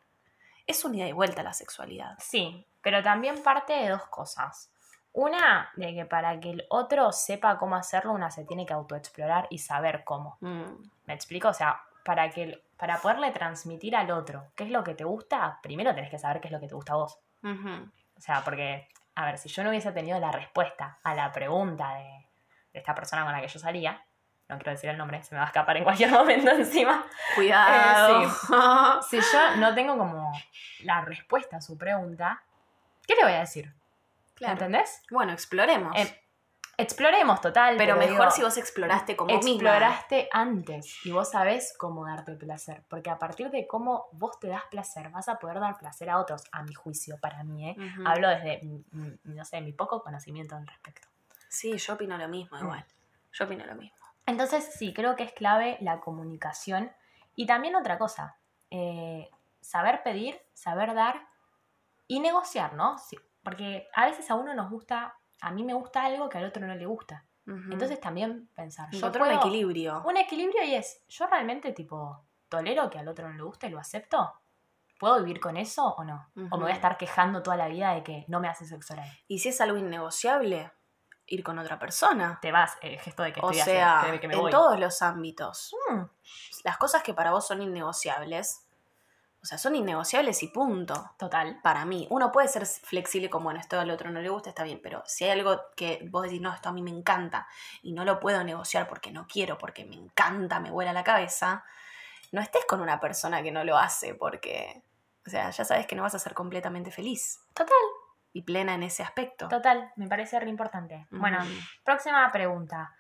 [0.67, 2.17] Es un ida y vuelta la sexualidad.
[2.19, 4.71] Sí, pero también parte de dos cosas.
[5.13, 9.47] Una, de que para que el otro sepa cómo hacerlo, una se tiene que autoexplorar
[9.51, 10.37] y saber cómo.
[10.41, 11.49] Mm, ¿Me explico?
[11.49, 15.05] O sea, para, que, el- para poderle transmitir al otro qué es lo que te
[15.05, 17.19] gusta, primero tenés que saber qué es lo que te gusta a vos.
[17.43, 17.91] ujú.
[18.17, 18.89] O sea, porque,
[19.19, 22.29] a ver, si yo no hubiese tenido la respuesta a la pregunta de,
[22.73, 24.01] de esta persona con la que yo salía,
[24.49, 27.05] no quiero decir el nombre, se me va a escapar en cualquier momento encima.
[27.35, 28.23] Cuidado.
[28.23, 28.29] Eh,
[29.09, 30.33] Si yo no tengo como
[30.85, 32.45] la respuesta a su pregunta,
[33.09, 33.75] ¿qué le voy a decir?
[34.35, 34.53] Claro.
[34.53, 35.03] ¿Entendés?
[35.11, 35.97] Bueno, exploremos.
[35.97, 36.23] Eh,
[36.79, 37.77] exploremos total.
[37.77, 39.51] pero mejor digo, si vos exploraste como misma.
[39.51, 42.85] exploraste antes y vos sabés cómo darte placer.
[42.89, 46.19] Porque a partir de cómo vos te das placer, vas a poder dar placer a
[46.19, 47.69] otros, a mi juicio, para mí.
[47.71, 47.77] ¿eh?
[48.07, 48.61] Hablo desde,
[49.25, 51.07] no sé, mi poco conocimiento al respecto.
[51.49, 52.63] Sí, yo opino lo mismo Mm.
[52.65, 52.85] igual.
[53.33, 53.99] Yo opino lo mismo.
[54.27, 56.93] Entonces, sí, creo que es clave la comunicación.
[57.35, 58.37] Y también otra cosa,
[58.71, 59.29] eh,
[59.61, 61.27] saber pedir, saber dar
[62.07, 62.99] y negociar, ¿no?
[62.99, 66.45] Sí, porque a veces a uno nos gusta, a mí me gusta algo que al
[66.45, 67.25] otro no le gusta.
[67.47, 70.03] Entonces también pensar, yo encontrar un equilibrio.
[70.05, 73.71] Un equilibrio y es, yo realmente tipo, tolero que al otro no le guste y
[73.71, 74.35] lo acepto.
[75.01, 76.29] ¿Puedo vivir con eso o no?
[76.51, 78.93] O me voy a estar quejando toda la vida de que no me hace sexo
[78.93, 79.09] oral.
[79.29, 80.71] Y si es algo innegociable,
[81.27, 82.39] ir con otra persona.
[82.43, 84.51] Te vas, el gesto de que O estoy sea, que me en voy.
[84.51, 85.75] todos los ámbitos.
[85.91, 86.03] Mm,
[86.65, 88.68] Las cosas que para vos son innegociables,
[89.41, 91.13] o sea, son innegociables y punto.
[91.17, 91.61] total.
[91.63, 94.65] Para mí, uno puede ser flexible como, bueno, esto al otro no le gusta, está
[94.65, 97.47] bien, pero si hay algo que vos decís, no, esto a mí me encanta
[97.83, 101.65] y no lo puedo negociar porque no quiero, porque me encanta, me vuela la cabeza,
[102.33, 104.83] no estés con una persona que no lo hace porque,
[105.27, 107.73] o sea, ya sabes que no vas a ser completamente feliz Total,
[108.33, 109.49] y plena en ese aspecto.
[109.49, 109.93] total.
[109.97, 111.07] Me parece re importante.
[111.11, 111.39] Bueno,
[111.85, 112.95] próxima pregunta.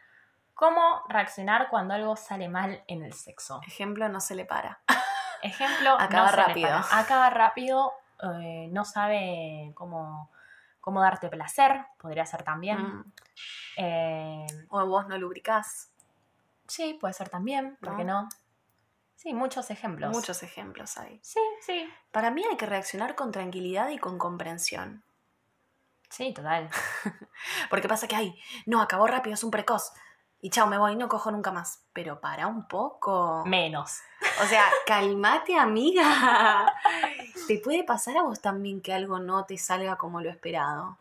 [0.55, 3.61] ¿Cómo reaccionar cuando algo sale mal en el sexo?
[3.67, 4.81] Ejemplo, no se le para.
[5.43, 6.81] Ejemplo, Acaba no rápido.
[6.93, 10.31] Acaba rápido, eh, no sabe cómo,
[10.81, 12.79] cómo darte placer, podría ser también.
[12.79, 13.13] Mm.
[13.77, 15.91] Eh, O vos no lubricás.
[16.67, 18.23] sí, puede ser también, ¿por qué ¿No?
[18.23, 18.29] no?
[19.17, 20.11] Sí, muchos ejemplos.
[20.13, 21.19] Muchos ejemplos hay.
[21.23, 25.03] Sí, sí, Para mí hay que reaccionar con tranquilidad y con comprensión.
[26.09, 26.71] sí, total.
[27.71, 29.93] Porque pasa que, ay, no, acabó rápido, es un precoz.
[30.41, 31.83] Y chao, me voy, no cojo nunca más.
[31.93, 33.43] Pero para un poco.
[33.45, 33.99] Menos.
[34.43, 36.73] O sea, calmate, amiga.
[37.49, 40.97] Te puede pasar a vos también que algo no te salga como lo esperado.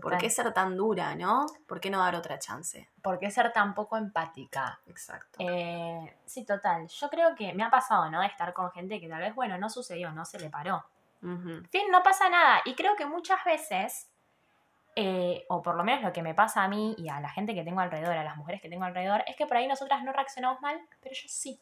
[0.00, 1.46] ¿Por qué ser tan dura, no?
[1.66, 2.88] ¿Por qué no dar otra chance?
[3.00, 4.80] ¿Por qué ser tan poco empática?
[4.86, 5.36] Exacto.
[5.38, 6.88] Eh, sí, total.
[6.88, 8.20] Yo creo que me ha pasado, ¿no?
[8.20, 10.84] De estar con gente que tal vez, bueno, no sucedió, no se le paró.
[11.22, 11.50] Ujú.
[11.50, 12.60] En fin, no pasa nada.
[12.64, 14.08] Y creo que muchas veces,
[14.96, 17.54] eh, o por lo menos lo que me pasa a mí y a la gente
[17.54, 20.12] que tengo alrededor, a las mujeres que tengo alrededor, es que por ahí nosotras no
[20.12, 21.60] reaccionamos mal, pero yo sí.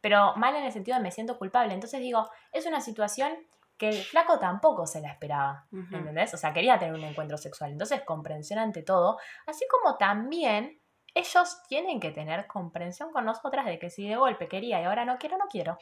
[0.00, 1.74] Pero mal en el sentido de me siento culpable.
[1.74, 3.32] Entonces digo, es una situación
[3.76, 5.96] que el flaco tampoco se la esperaba, Ujú.
[5.96, 6.32] ¿entendés?
[6.34, 7.72] O sea, quería tener un encuentro sexual.
[7.72, 10.80] Entonces, comprensión ante todo, así como también
[11.14, 15.04] ellos tienen que tener comprensión con nosotras de que si de golpe quería y ahora
[15.04, 15.78] no quiero, no quiero.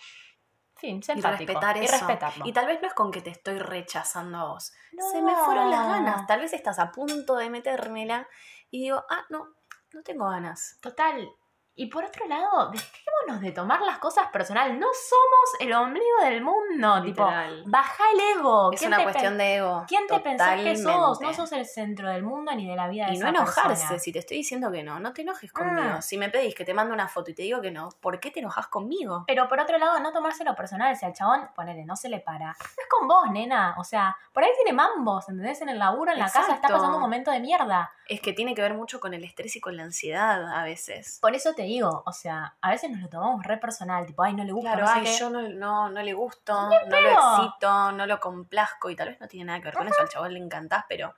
[0.80, 1.92] Fin, ser Y respetar Y eso.
[1.92, 2.46] respetarlo.
[2.46, 4.72] Y tal vez no es con que te estoy rechazando a vos.
[5.12, 6.26] Se me fueron las ganas.
[6.26, 8.26] Tal vez estás a punto de metérmela
[8.70, 9.48] y digo, ah, no,
[9.92, 10.78] no tengo ganas.
[10.80, 11.30] Total.
[11.74, 14.78] Y por otro lado, dejémonos de tomar las cosas personal.
[14.78, 17.02] No somos el ombligo del mundo.
[17.02, 17.24] Tipo,
[17.66, 18.72] baja el ego.
[18.72, 19.84] Es ¿Quién una cuestión de ego.
[19.88, 21.20] ¿Quién te pensás que sos?
[21.20, 23.98] No sos el centro del mundo ni de la vida de Y no enojarse, persona.
[23.98, 25.96] si te estoy diciendo que no, no te enojes conmigo.
[25.96, 26.02] Ah.
[26.02, 28.30] Si me pedís que te mande una foto y te digo que no, ¿por qué
[28.30, 29.24] te enojas conmigo?
[29.26, 30.94] Pero por otro lado, no tomárselo personal.
[30.96, 32.46] Si al chabón, ponele, no se le para.
[32.46, 33.74] No es con vos, nena.
[33.78, 35.62] O sea, por ahí tiene mambos, ¿entendés?
[35.62, 37.90] En el laburo, en la casa, está pasando un momento de mierda.
[38.08, 41.18] Es que tiene que ver mucho con el estrés y con la ansiedad a veces.
[41.20, 44.06] Por eso te digo, o sea, a veces nos lo tomamos re personal.
[44.06, 45.18] Tipo, ay, no le gusta, Claro, no sé ay, qué.
[45.18, 49.20] yo no, no, no le gusto, no lo excito, no lo complazco y tal vez
[49.20, 51.14] no tiene nada que ver con eso, al chabón le encantás, pero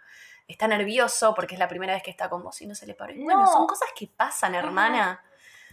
[0.49, 2.95] está nervioso porque es la primera vez que está con vos y no se le
[2.95, 3.15] paró.
[3.15, 3.25] No.
[3.25, 5.23] Bueno, son cosas que pasan, hermana.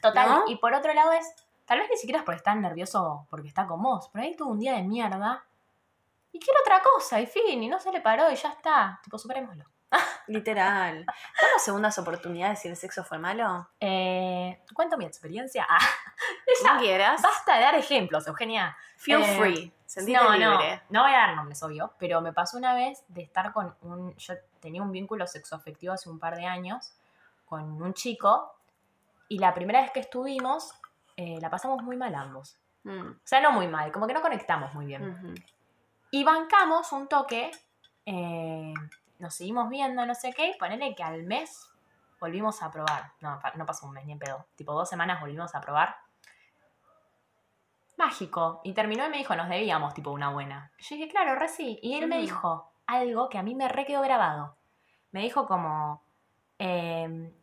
[0.02, 1.34] Total, y por otro lado es,
[1.66, 4.52] tal vez ni siquiera es porque está nervioso porque está con vos, pero ahí tuvo
[4.52, 5.46] un día de mierda
[6.32, 9.18] y quiere otra cosa, y fin, y no se le paró y ya está, tipo,
[9.18, 9.66] superémoslo.
[10.28, 11.06] Literal.
[11.42, 13.70] ¿Damos segundas oportunidades si el sexo fue malo?
[13.80, 15.68] Eh, cuento mi experiencia.
[16.66, 17.22] Ah, No quieras.
[17.22, 18.76] basta de dar ejemplos, Eugenia.
[18.98, 19.74] Feel Eh, free.
[19.86, 20.82] Sentite no, libre.
[20.90, 23.74] no, no voy a dar nombres, obvio, pero me pasó una vez de estar con
[23.82, 26.92] un, yo tenía un vínculo sexoafectivo hace un par de años
[27.46, 28.54] con un chico
[29.30, 30.74] y la primera vez que estuvimos
[31.16, 32.58] eh, la pasamos muy mal ambos.
[32.84, 35.10] Mm, O sea, no muy mal, como que no conectamos muy bien.
[35.10, 35.34] ujú.
[36.12, 37.52] Y bancamos un toque,
[38.06, 38.74] eh,
[39.20, 41.70] nos seguimos viendo, no sé qué, y ponele que al mes
[42.20, 43.12] volvimos a probar.
[43.22, 44.46] No, no pasó un mes ni en pedo.
[44.56, 45.96] Tipo, dos semanas volvimos a probar.
[47.98, 48.62] Mágico.
[48.64, 50.72] Y terminó y me dijo, nos debíamos, tipo, una buena.
[50.80, 51.80] Yo dije, claro, re sí.
[51.82, 54.56] Y él me dijo algo que a mí me re quedó grabado.
[55.12, 56.02] Me dijo como,
[56.58, 57.34] eh,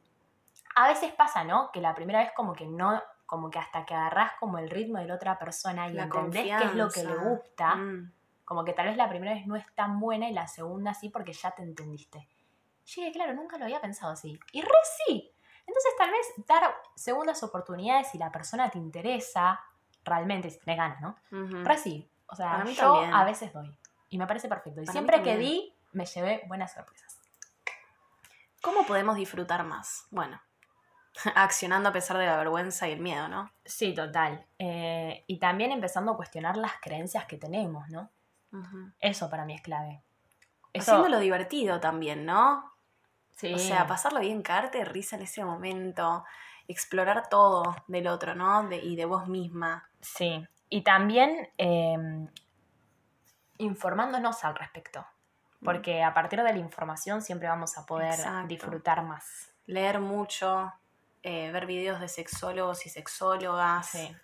[0.74, 1.70] a veces pasa, ¿no?
[1.72, 4.98] Que la primera vez como que no, como que hasta que agarrás como el ritmo
[4.98, 8.12] de la otra persona y La entendés qué es lo que le gusta, Mm.
[8.46, 11.10] Como que tal vez la primera vez no es tan buena y la segunda sí
[11.10, 12.26] porque ya te entendiste.
[12.86, 14.38] Yo dije, claro, nunca lo había pensado así.
[14.52, 14.68] Y re
[15.04, 15.34] sí.
[15.66, 19.60] Entonces tal vez dar segundas oportunidades si la persona te interesa
[20.04, 21.16] realmente, si tenés ganas, ¿no?
[21.32, 21.64] Ujú.
[21.64, 22.08] Re sí.
[22.28, 23.12] O sea, yo también.
[23.12, 23.76] a veces doy.
[24.10, 24.80] Y me parece perfecto.
[24.80, 27.18] Y Para siempre que di, me llevé buenas sorpresas.
[28.62, 30.06] ¿Cómo podemos disfrutar más?
[30.12, 30.40] Bueno,
[31.34, 33.50] accionando a pesar de la vergüenza y el miedo, ¿no?
[33.64, 34.46] Sí, total.
[34.60, 38.08] Eh, y también empezando a cuestionar las creencias que tenemos, ¿no?
[39.00, 40.02] Eso para mí es clave.
[40.72, 42.72] Eso, Haciéndolo divertido también, ¿no?
[43.34, 43.52] sí.
[43.54, 46.24] O sea, pasarlo bien, caerte de risa en ese momento,
[46.68, 48.66] explorar todo del otro, ¿no?
[48.68, 49.88] De- y de vos misma.
[50.00, 52.28] Sí, y también eh,
[53.58, 55.06] informándonos al respecto,
[55.64, 58.48] porque a partir de la información siempre vamos a poder Exacto.
[58.48, 59.52] disfrutar más.
[59.66, 60.72] Leer mucho,
[61.22, 63.86] eh, ver videos de sexólogos y sexólogas.
[63.88, 64.14] Sí,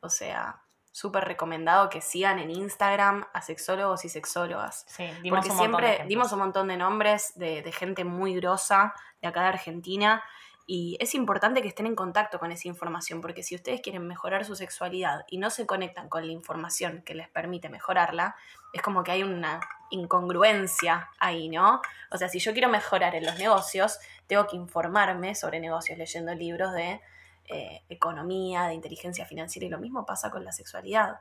[0.00, 0.60] O sea,
[0.94, 4.84] súper recomendado que sigan en Instagram a sexólogos y sexólogas.
[4.86, 6.08] sí, dimos Porque un montón de siempre ejemplos.
[6.08, 10.22] dimos un montón de nombres de, de gente muy grosa de acá de Argentina
[10.68, 14.44] y es importante que estén en contacto con esa información porque si ustedes quieren mejorar
[14.44, 18.36] su sexualidad y no se conectan con la información que les permite mejorarla,
[18.72, 19.58] es como que hay una
[19.90, 21.82] incongruencia ahí, ¿no?
[22.12, 26.32] O sea, si yo quiero mejorar en los negocios, tengo que informarme sobre negocios leyendo
[26.36, 27.00] libros de
[27.46, 31.20] eh, economía, de inteligencia financiera y lo mismo pasa con la sexualidad.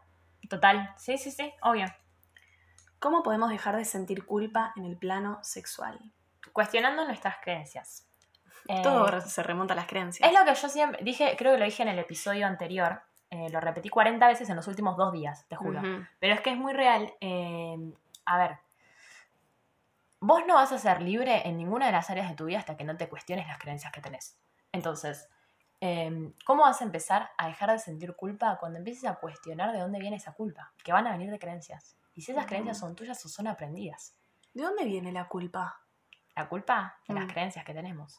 [0.50, 1.86] Total, sí, sí, sí, obvio.
[3.00, 6.00] ¿Cómo podemos dejar de sentir culpa en el plano sexual?
[6.54, 8.08] Cuestionando nuestras creencias.
[8.70, 10.26] Eh, Todo se remonta a las creencias.
[10.26, 13.50] es lo que yo siempre dije, creo que lo dije en el episodio anterior, eh,
[13.50, 15.82] lo repetí 40 veces en los últimos dos días, te juro.
[16.18, 17.14] Pero es que es muy real.
[17.20, 17.76] eh,
[18.24, 18.58] a ver,
[20.22, 22.78] vos no vas a ser libre en ninguna de las áreas de tu vida hasta
[22.78, 24.38] que no te cuestiones las creencias que tenés.
[24.72, 25.28] Entonces,
[25.86, 29.80] eh, ¿cómo vas a empezar a dejar de sentir culpa cuando empieces a cuestionar de
[29.80, 30.72] dónde viene esa culpa?
[30.82, 31.98] Que van a venir de creencias.
[32.16, 34.16] Y si esas creencias son tuyas o son aprendidas.
[34.54, 35.82] ¿De dónde viene la culpa?
[36.38, 37.28] La culpa de las Mm.
[37.28, 38.18] creencias que tenemos.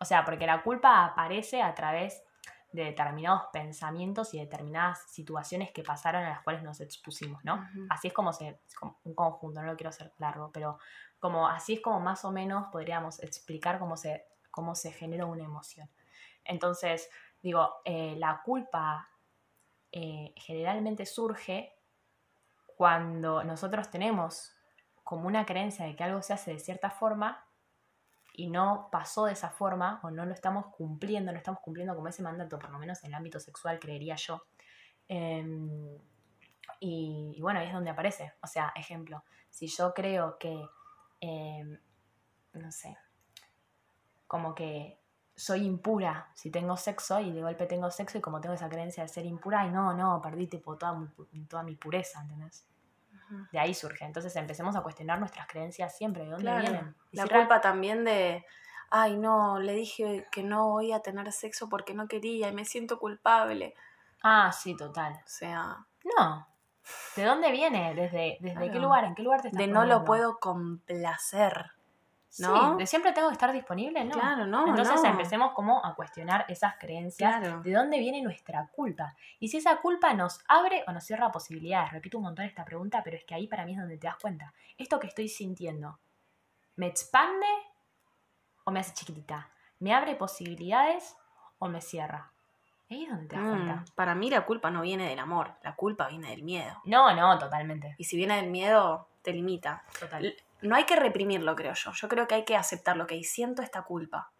[0.00, 2.24] O sea, porque la culpa aparece a través
[2.72, 7.64] de determinados pensamientos y determinadas situaciones que pasaron a las cuales nos expusimos, ¿no?
[7.90, 10.78] Así es como se, como un conjunto, no lo quiero hacer largo, pero
[11.20, 15.44] como así es como más o menos podríamos explicar cómo se, cómo se genera una
[15.44, 15.88] emoción.
[16.44, 17.08] Entonces,
[17.42, 19.08] digo, eh, la culpa
[19.92, 21.74] eh, generalmente surge
[22.76, 24.52] cuando nosotros tenemos
[25.04, 27.46] como una creencia de que algo se hace de cierta forma
[28.32, 32.08] y no pasó de esa forma o no lo estamos cumpliendo, no estamos cumpliendo como
[32.08, 34.42] ese mandato, por lo menos en el ámbito sexual, creería yo.
[35.08, 35.98] Em,
[36.80, 38.34] Y, bueno, ahí es donde aparece.
[38.42, 40.66] O sea, ejemplo, si yo creo que,
[41.20, 41.64] eh,
[42.54, 42.96] no sé,
[44.26, 45.00] como que
[45.36, 49.02] soy impura si tengo sexo y de golpe tengo sexo y como tengo esa creencia
[49.02, 50.96] de ser impura, y no, no, perdí tipo toda
[51.48, 52.66] toda mi pureza, ¿entendés?
[53.50, 54.04] De ahí surge.
[54.04, 56.60] Entonces empecemos a cuestionar nuestras creencias siempre, de dónde Claro.
[56.60, 56.94] vienen.
[57.10, 58.44] Y La si culpa también de,
[58.90, 62.64] ay no, le dije que no voy a tener sexo porque no quería y me
[62.64, 63.74] siento culpable.
[64.22, 65.14] Ah, sí, total.
[65.14, 65.84] O sea,
[66.16, 66.46] No.
[67.16, 67.94] ¿De dónde viene?
[67.94, 69.04] ¿Desde, desde qué lugar?
[69.04, 71.72] ¿En qué lugar te estás de no lo puedo complacer.
[72.36, 72.76] Sí, ¿no?
[72.76, 74.10] de siempre tengo que estar disponible, ¿no?
[74.14, 75.08] Claro, no, Entonces no.
[75.10, 77.60] empecemos como a cuestionar esas creencias, Claro.
[77.62, 79.14] de dónde viene nuestra culpa.
[79.38, 81.92] Y si esa culpa nos abre o nos cierra posibilidades.
[81.92, 84.16] Repito un montón esta pregunta, pero es que ahí para mí es donde te das
[84.16, 84.52] cuenta.
[84.76, 86.00] Esto que estoy sintiendo,
[86.74, 87.46] ¿me expande
[88.64, 89.48] o me hace chiquitita?
[89.78, 91.16] ¿Me abre posibilidades
[91.58, 92.32] o me cierra?
[92.90, 93.84] Ahí es donde te das Mm, cuenta.
[93.94, 96.80] para mí la culpa no viene del amor, la culpa viene del miedo.
[96.84, 97.94] No, no, totalmente.
[97.96, 99.82] Y si viene del miedo, te limita.
[100.00, 100.24] Total.
[100.24, 101.92] L- No hay que reprimirlo, creo yo.
[101.92, 104.32] Yo creo que hay que aceptar lo que siento esta culpa.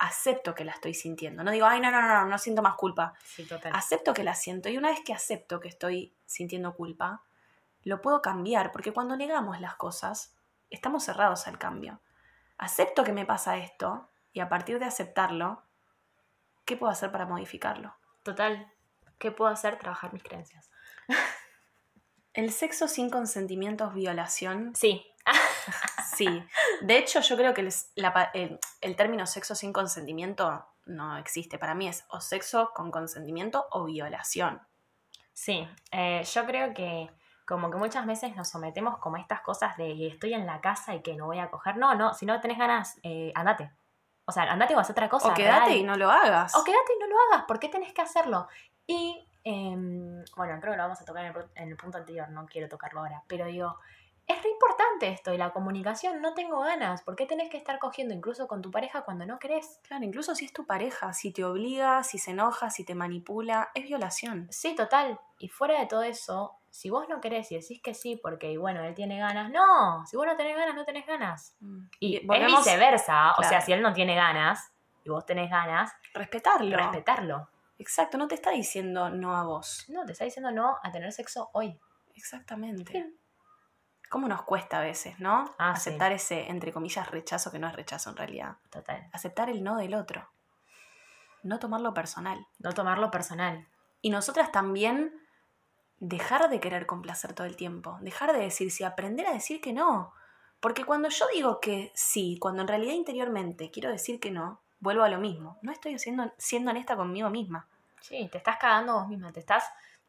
[0.00, 1.44] Acepto que la estoy sintiendo.
[1.44, 3.14] No digo, ay, no, no, no, no, no siento más culpa.
[3.24, 3.72] Sí, total.
[3.74, 4.68] Acepto que la siento.
[4.68, 7.22] Y una vez que acepto que estoy sintiendo culpa,
[7.84, 8.72] lo puedo cambiar.
[8.72, 10.34] Porque cuando negamos las cosas,
[10.70, 12.00] estamos cerrados al cambio.
[12.58, 14.08] Acepto que me pasa esto.
[14.32, 15.62] Y a partir de aceptarlo,
[16.64, 17.94] ¿qué puedo hacer para modificarlo?
[18.24, 18.72] Total.
[19.18, 19.78] ¿Qué puedo hacer?
[19.78, 20.70] Trabajar mis creencias.
[22.32, 24.74] El sexo sin consentimiento es violación.
[24.74, 25.09] Sí.
[26.16, 26.44] Sí.
[26.82, 31.16] De hecho, yo creo que el, la pa- el- el término sexo sin consentimiento no
[31.16, 31.58] existe.
[31.58, 34.60] Para mí es o sexo con consentimiento o violación.
[35.32, 37.10] Sí, eh, yo creo que
[37.46, 40.94] como que muchas veces nos sometemos como a estas cosas de estoy en la casa
[40.94, 41.76] y que no voy a coger.
[41.76, 43.70] No, no, si no tenés ganas, eh, andate.
[44.26, 45.28] O sea, andate o haz otra cosa.
[45.28, 45.76] o quédate real.
[45.78, 46.54] y no lo hagas.
[46.54, 48.46] O quédate y no lo hagas, ¿por qué tenés que hacerlo?
[48.86, 52.28] Y, em, bueno, creo que lo vamos a tocar en el, en el punto anterior,
[52.28, 53.78] no quiero tocarlo ahora, pero digo,
[54.30, 57.78] es re importante esto y la comunicación, no tengo ganas, ¿por qué tenés que estar
[57.78, 59.80] cogiendo incluso con tu pareja cuando no querés?
[59.82, 63.70] Claro, incluso si es tu pareja, si te obliga, si se enoja, si te manipula,
[63.74, 64.46] es violación.
[64.50, 65.18] Sí, total.
[65.38, 68.84] Y fuera de todo eso, si vos no querés y decís que sí porque, bueno,
[68.84, 71.56] él tiene ganas, no, si vos no tenés ganas, no tenés ganas.
[71.98, 74.72] Y es volvemos viceversa, o sea, si él no tiene ganas
[75.04, 76.76] y vos tenés ganas, respetarlo.
[76.76, 77.48] respetarlo.
[77.78, 79.86] Exacto, no te está diciendo no a vos.
[79.88, 81.80] No, te está diciendo no a tener sexo hoy.
[82.14, 83.10] Exactamente.
[84.10, 85.54] ¿Cómo nos cuesta a veces, no?
[85.56, 85.88] Ah, sí.
[85.88, 88.56] Aceptar ese, entre comillas, rechazo que no es rechazo en realidad.
[88.68, 89.08] Total.
[89.12, 90.28] Aceptar el no del otro.
[91.42, 92.46] No tomarlo personal.
[92.58, 93.66] No tomarlo personal.
[94.02, 95.14] Y nosotras también
[96.00, 99.72] dejar de querer complacer todo el tiempo, dejar de decir sí, aprender a decir que
[99.72, 100.12] no.
[100.58, 105.04] Porque cuando yo digo que sí, cuando en realidad interiormente quiero decir que no, vuelvo
[105.04, 105.58] a lo mismo.
[105.62, 107.68] No estoy siendo, siendo honesta conmigo misma.
[108.00, 109.64] Sí, te estás cagando vos misma, te estás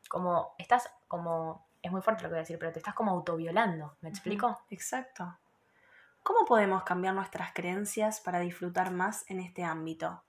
[0.09, 3.11] como, estás como, es muy fuerte lo que voy a decir, pero te estás como
[3.11, 4.61] autoviolando, ¿me explico?
[4.69, 5.37] Exacto.
[6.23, 10.23] ¿Cómo podemos cambiar nuestras creencias para disfrutar más en este ámbito?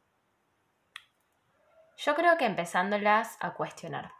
[1.98, 4.12] Yo creo que empezándolas a cuestionar.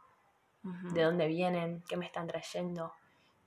[0.62, 2.94] De dónde vienen, qué me están trayendo,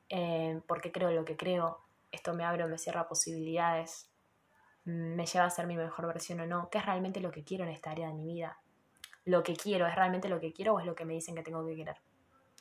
[0.10, 1.80] eh, por qué creo lo que creo,
[2.12, 4.10] esto me abre o me cierra posibilidades,
[4.84, 7.64] me lleva a ser mi mejor versión o no, qué es realmente lo que quiero
[7.64, 8.60] en esta área de mi vida.
[9.24, 11.42] Lo que quiero, ¿es realmente lo que quiero o es lo que me dicen que
[11.42, 11.98] tengo que querer?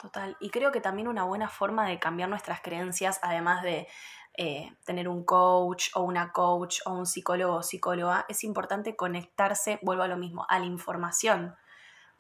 [0.01, 0.37] Total.
[0.41, 3.87] Y creo que también una buena forma de cambiar nuestras creencias, además de
[4.37, 9.79] eh, tener un coach o una coach o un psicólogo o psicóloga, es importante conectarse,
[9.83, 11.55] vuelvo a lo mismo, a la información.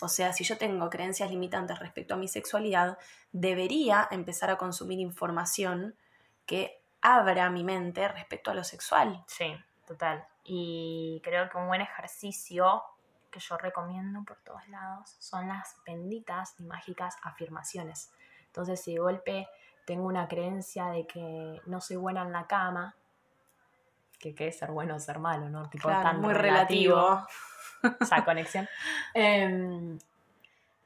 [0.00, 2.98] O sea, si yo tengo creencias limitantes respecto a mi sexualidad,
[3.32, 5.96] debería empezar a consumir información
[6.46, 9.24] que abra mi mente respecto a lo sexual.
[9.26, 9.54] Sí,
[9.86, 10.26] total.
[10.44, 12.82] Y creo que un buen ejercicio
[13.34, 18.12] que yo recomiendo por todos lados son las benditas y mágicas afirmaciones.
[18.46, 19.48] Entonces, si de golpe
[19.84, 22.94] tengo una creencia de que no soy buena en la cama,
[24.20, 25.68] que qué es ser bueno o ser malo, ¿no?
[25.68, 27.26] Tipo, Claro, tan muy relativo,
[27.82, 27.98] relativo.
[28.00, 28.68] esa conexión.
[29.12, 29.98] Em,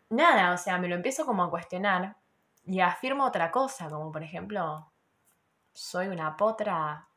[0.08, 2.16] nada, o sea, me lo empiezo como a cuestionar
[2.64, 4.90] y afirmo otra cosa, como por ejemplo,
[5.74, 7.07] soy una potra,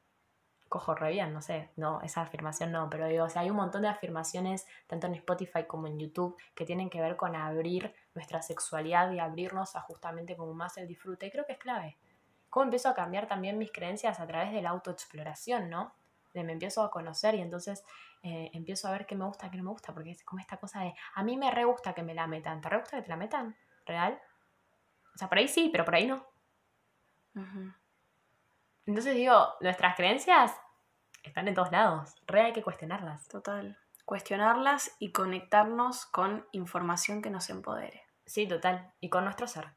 [0.72, 3.58] cojo re bien, no sé, no, esa afirmación no, pero digo, o sea, hay un
[3.58, 7.94] montón de afirmaciones, tanto en Spotify como en YouTube, que tienen que ver con abrir
[8.16, 11.98] nuestra sexualidad y abrirnos a justamente como más el disfrute, y creo que es clave.
[12.50, 15.94] ¿Cómo empiezo a cambiar también mis creencias a través de la autoexploración, no?
[16.34, 17.84] De me empiezo a conocer y entonces
[18.24, 20.56] eh, empiezo a ver qué me gusta, qué no me gusta, porque es como esta
[20.56, 23.04] cosa de, a mí me re gusta que me la metan, ¿te re gusta que
[23.04, 23.58] te la metan?
[23.86, 24.18] ¿Real?
[25.14, 26.26] O sea, por ahí sí, pero por ahí no.
[28.86, 30.60] Entonces digo, nuestras creencias
[31.24, 33.28] están en todos lados, re hay que cuestionarlas.
[33.28, 33.78] Total.
[34.06, 38.04] Cuestionarlas y conectarnos con información que nos empodere.
[38.26, 38.92] Sí, total.
[39.00, 39.70] Y con nuestro ser.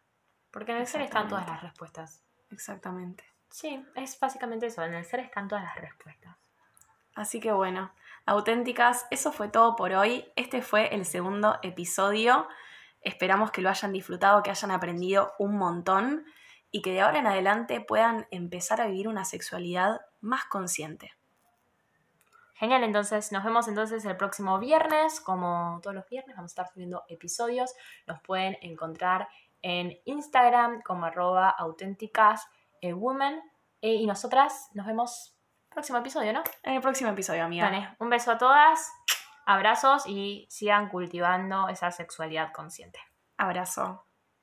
[0.51, 2.25] Porque en el ser están todas las respuestas.
[2.51, 3.25] Exactamente.
[3.51, 6.37] Sí, es básicamente eso, en el ser están todas las respuestas.
[7.15, 7.93] Así que bueno,
[8.27, 10.27] auténticas, eso fue todo por hoy.
[10.35, 12.49] Este fue el segundo episodio.
[13.01, 16.25] Esperamos que lo hayan disfrutado, que hayan aprendido un montón
[16.75, 21.13] y que de ahora en adelante puedan empezar a vivir una sexualidad más consciente.
[22.55, 26.69] Genial, entonces nos vemos entonces el próximo viernes, como todos los viernes vamos a estar
[26.73, 27.73] subiendo episodios.
[28.09, 29.29] Nos pueden encontrar
[29.63, 32.45] en Instagram como arroba auténticas
[32.81, 33.41] eh, women
[33.81, 35.37] eh, y nosotras nos vemos
[35.69, 36.43] próximo episodio, ¿no?
[36.65, 37.71] En el próximo episodio, amiga.
[37.71, 38.93] Vale, un beso a todas,
[39.47, 42.99] abrazos y sigan cultivando esa sexualidad consciente.
[43.37, 44.05] Abrazo.